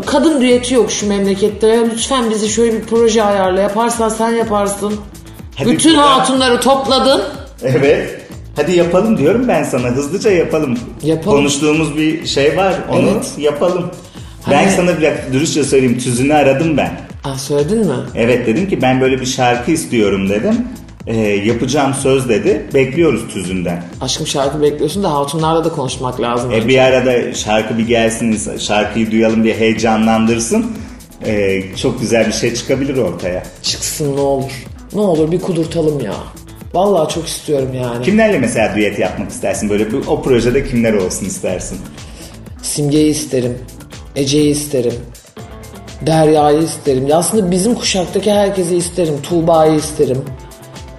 kadın 0.05 0.41
düeti 0.41 0.73
yok 0.73 0.91
şu 0.91 1.07
memlekette 1.07 1.79
lütfen 1.93 2.29
bizi 2.29 2.49
şöyle 2.49 2.73
bir 2.73 2.83
proje 2.83 3.23
ayarla 3.23 3.61
yaparsan 3.61 4.09
sen 4.09 4.29
yaparsın. 4.29 4.93
Hadi 5.55 5.69
Bütün 5.71 5.93
burada- 5.93 6.17
hatunları 6.17 6.59
topladın. 6.59 7.21
Evet. 7.63 8.21
Hadi 8.55 8.77
yapalım 8.77 9.17
diyorum 9.17 9.47
ben 9.47 9.63
sana. 9.63 9.87
Hızlıca 9.87 10.31
yapalım. 10.31 10.79
Yapalım. 11.03 11.37
Konuştuğumuz 11.37 11.97
bir 11.97 12.25
şey 12.25 12.57
var. 12.57 12.73
Onu 12.91 13.09
Evet. 13.09 13.31
yapalım. 13.37 13.85
Ben 14.49 14.55
Hani- 14.55 14.71
sana 14.71 14.97
bir 14.97 15.01
dakika 15.01 15.33
dürüstçe 15.33 15.63
söyleyeyim. 15.63 15.99
Tüzünü 15.99 16.33
aradım 16.33 16.77
ben. 16.77 16.91
Aa, 17.23 17.37
söyledin 17.37 17.77
mi? 17.87 17.93
Evet 18.15 18.47
dedim 18.47 18.69
ki 18.69 18.81
ben 18.81 19.01
böyle 19.01 19.21
bir 19.21 19.25
şarkı 19.25 19.71
istiyorum 19.71 20.29
dedim. 20.29 20.67
Ee, 21.09 21.17
yapacağım 21.17 21.93
söz 21.93 22.29
dedi. 22.29 22.65
Bekliyoruz 22.73 23.33
tüzünden. 23.33 23.83
Aşkım 24.01 24.27
şarkı 24.27 24.61
bekliyorsun 24.61 25.03
da 25.03 25.13
hatunlarla 25.13 25.65
da 25.65 25.69
konuşmak 25.69 26.21
lazım. 26.21 26.51
E, 26.51 26.67
bir 26.67 26.77
arada 26.77 27.33
şarkı 27.33 27.77
bir 27.77 27.87
gelsin, 27.87 28.57
şarkıyı 28.57 29.11
duyalım 29.11 29.43
diye 29.43 29.55
heyecanlandırsın. 29.55 30.71
Ee, 31.25 31.61
çok 31.75 32.01
güzel 32.01 32.27
bir 32.27 32.31
şey 32.31 32.53
çıkabilir 32.53 32.97
ortaya. 32.97 33.43
Çıksın 33.61 34.15
ne 34.15 34.19
olur. 34.19 34.51
Ne 34.93 35.01
olur 35.01 35.31
bir 35.31 35.41
kudurtalım 35.41 35.99
ya. 35.99 36.13
Vallahi 36.73 37.13
çok 37.13 37.27
istiyorum 37.27 37.69
yani. 37.73 38.05
Kimlerle 38.05 38.39
mesela 38.39 38.75
düet 38.75 38.99
yapmak 38.99 39.29
istersin? 39.31 39.69
Böyle 39.69 39.87
bir, 39.91 40.07
o 40.07 40.21
projede 40.21 40.67
kimler 40.67 40.93
olsun 40.93 41.25
istersin? 41.25 41.77
Simge'yi 42.61 43.11
isterim. 43.11 43.57
Ece'yi 44.15 44.51
isterim. 44.51 44.93
Derya'yı 46.05 46.59
isterim. 46.59 47.07
Ya 47.07 47.17
aslında 47.17 47.51
bizim 47.51 47.75
kuşaktaki 47.75 48.31
herkesi 48.31 48.75
isterim. 48.75 49.13
Tuğba'yı 49.23 49.75
isterim. 49.75 50.17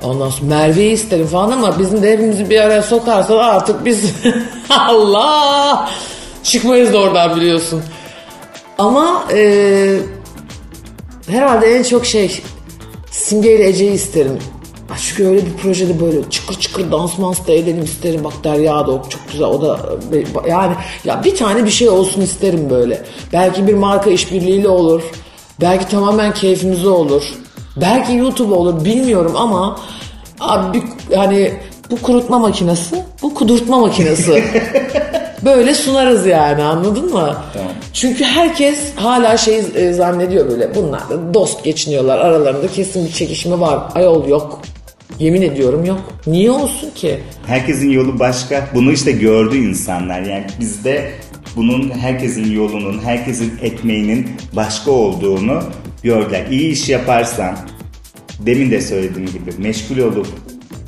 Ondan 0.02 0.30
sonra 0.30 0.48
Merve'yi 0.48 0.92
isterim 0.92 1.26
falan 1.26 1.50
ama 1.50 1.78
bizim 1.78 2.02
de 2.02 2.12
hepimizi 2.12 2.50
bir 2.50 2.60
araya 2.60 2.82
sokarsan 2.82 3.36
artık 3.36 3.84
biz 3.84 4.04
Allah 4.70 5.90
çıkmayız 6.42 6.92
da 6.92 6.98
oradan 6.98 7.36
biliyorsun. 7.36 7.82
Ama 8.78 9.24
e, 9.32 9.98
herhalde 11.28 11.76
en 11.76 11.82
çok 11.82 12.06
şey 12.06 12.42
Simge 13.10 13.54
ile 13.54 13.68
Ece'yi 13.68 13.92
isterim. 13.92 14.38
Çünkü 14.98 15.26
öyle 15.26 15.46
bir 15.46 15.52
projede 15.62 16.00
böyle 16.00 16.30
çıkır 16.30 16.54
çıkır 16.54 16.90
dans 16.92 17.18
mans 17.18 17.46
da 17.46 17.52
edelim 17.52 17.84
isterim. 17.84 18.24
Bak 18.24 18.32
Derya 18.44 18.86
da 18.86 18.86
çok 18.86 19.20
güzel 19.32 19.46
o 19.46 19.62
da 19.62 19.80
e, 20.12 20.50
yani 20.50 20.74
ya 21.04 21.24
bir 21.24 21.36
tane 21.36 21.64
bir 21.64 21.70
şey 21.70 21.88
olsun 21.88 22.20
isterim 22.20 22.70
böyle. 22.70 23.02
Belki 23.32 23.66
bir 23.66 23.74
marka 23.74 24.10
işbirliğiyle 24.10 24.68
olur. 24.68 25.02
Belki 25.60 25.88
tamamen 25.88 26.34
keyfimize 26.34 26.88
olur. 26.88 27.22
Belki 27.76 28.12
YouTube 28.12 28.54
olur 28.54 28.84
bilmiyorum 28.84 29.32
ama 29.36 29.80
abi 30.40 30.82
yani 31.10 31.52
bu 31.90 32.02
kurutma 32.02 32.38
makinesi, 32.38 33.04
bu 33.22 33.34
kudurtma 33.34 33.78
makinesi. 33.78 34.44
Böyle 35.44 35.74
sunarız 35.74 36.26
yani 36.26 36.62
anladın 36.62 37.12
mı? 37.12 37.36
Çünkü 37.92 38.24
herkes 38.24 38.94
hala 38.96 39.36
şey 39.36 39.62
e, 39.74 39.92
zannediyor 39.92 40.50
böyle 40.50 40.74
bunlar 40.74 41.10
da 41.10 41.34
dost 41.34 41.64
geçiniyorlar 41.64 42.18
aralarında 42.18 42.68
kesin 42.68 43.06
bir 43.06 43.12
çekişme 43.12 43.60
var. 43.60 43.80
Ayol 43.94 44.28
yok. 44.28 44.60
Yemin 45.18 45.42
ediyorum 45.42 45.84
yok. 45.84 46.00
Niye 46.26 46.50
olsun 46.50 46.90
ki? 46.94 47.20
Herkesin 47.46 47.90
yolu 47.90 48.18
başka. 48.18 48.68
Bunu 48.74 48.92
işte 48.92 49.12
gördü 49.12 49.56
insanlar. 49.56 50.20
Yani 50.20 50.46
bizde 50.60 51.10
bunun 51.56 51.90
herkesin 51.90 52.52
yolunun, 52.52 53.00
herkesin 53.04 53.52
ekmeğinin 53.62 54.28
başka 54.52 54.90
olduğunu 54.90 55.62
gördüler. 56.02 56.46
İyi 56.50 56.72
iş 56.72 56.88
yaparsan, 56.88 57.58
demin 58.38 58.70
de 58.70 58.80
söylediğim 58.80 59.26
gibi 59.26 59.50
meşgul 59.58 59.98
olup 59.98 60.26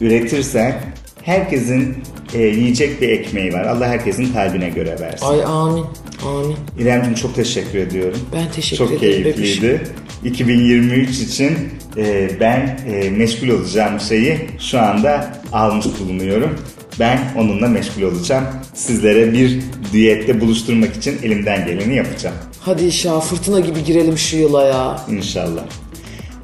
üretirsen 0.00 0.80
herkesin 1.22 1.96
e, 2.34 2.42
yiyecek 2.42 3.00
bir 3.00 3.08
ekmeği 3.08 3.52
var. 3.52 3.64
Allah 3.64 3.88
herkesin 3.88 4.32
kalbine 4.32 4.68
göre 4.68 5.00
versin. 5.00 5.26
Ay 5.26 5.44
amin. 5.44 5.84
Amin. 6.26 6.56
İremciğim 6.78 7.14
çok 7.14 7.34
teşekkür 7.34 7.78
ediyorum. 7.78 8.18
Ben 8.34 8.52
teşekkür 8.52 8.76
çok 8.76 8.92
ederim 8.92 9.22
keyifliydi. 9.22 9.80
2023 10.24 11.20
için 11.20 11.58
e, 11.96 12.30
ben 12.40 12.78
e, 12.92 13.10
meşgul 13.10 13.48
olacağım 13.48 14.00
şeyi 14.00 14.38
şu 14.58 14.80
anda 14.80 15.32
almış 15.52 15.86
bulunuyorum. 16.00 16.58
Ben 17.00 17.20
onunla 17.36 17.68
meşgul 17.68 18.02
olacağım. 18.02 18.44
Sizlere 18.74 19.32
bir 19.32 19.60
diyette 19.92 20.40
buluşturmak 20.40 20.96
için 20.96 21.18
elimden 21.22 21.66
geleni 21.66 21.96
yapacağım. 21.96 22.36
Hadi 22.64 22.82
inşallah 22.84 23.22
fırtına 23.22 23.60
gibi 23.60 23.84
girelim 23.84 24.18
şu 24.18 24.36
yıla 24.36 24.64
ya. 24.64 25.00
İnşallah. 25.08 25.62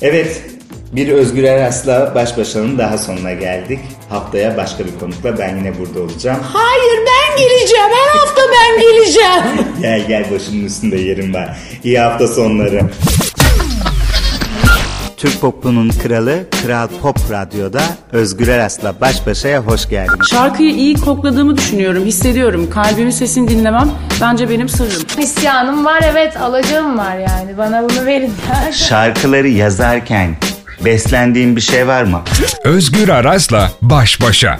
Evet, 0.00 0.42
bir 0.92 1.08
Özgür 1.08 1.44
Eras'la 1.44 2.14
baş 2.14 2.36
başanın 2.38 2.78
daha 2.78 2.98
sonuna 2.98 3.32
geldik. 3.32 3.78
Haftaya 4.08 4.56
başka 4.56 4.84
bir 4.84 4.98
konukla 5.00 5.38
ben 5.38 5.56
yine 5.56 5.78
burada 5.78 6.00
olacağım. 6.02 6.40
Hayır 6.42 6.98
ben 7.06 7.36
geleceğim. 7.38 7.84
Her 7.90 8.18
hafta 8.20 8.42
ben 8.52 8.80
geleceğim. 8.80 9.66
Gel 9.82 10.06
gel 10.08 10.30
başımın 10.30 10.64
üstünde 10.64 10.96
yerim 10.96 11.34
var. 11.34 11.58
İyi 11.84 11.98
hafta 11.98 12.28
sonları. 12.28 12.80
Türk 15.18 15.40
popunun 15.40 15.88
kralı 15.88 16.44
Kral 16.62 16.88
Pop 17.02 17.18
Radyo'da 17.30 17.82
Özgür 18.12 18.48
Eras'la 18.48 19.00
baş 19.00 19.26
başaya 19.26 19.60
hoş 19.60 19.88
geldiniz. 19.88 20.28
Şarkıyı 20.30 20.70
iyi 20.70 20.94
kokladığımı 20.94 21.56
düşünüyorum, 21.56 22.04
hissediyorum. 22.04 22.70
Kalbimin 22.70 23.10
sesini 23.10 23.48
dinlemem 23.48 23.90
bence 24.20 24.50
benim 24.50 24.68
sırrım. 24.68 25.02
İsyanım 25.18 25.84
var 25.84 26.04
evet 26.12 26.36
alacağım 26.36 26.98
var 26.98 27.16
yani. 27.16 27.58
Bana 27.58 27.82
bunu 27.82 28.06
verin. 28.06 28.32
Şarkıları 28.72 29.48
yazarken 29.48 30.36
beslendiğin 30.84 31.56
bir 31.56 31.60
şey 31.60 31.86
var 31.86 32.02
mı? 32.02 32.22
Özgür 32.64 33.08
Aras'la 33.08 33.70
baş 33.82 34.22
başa. 34.22 34.58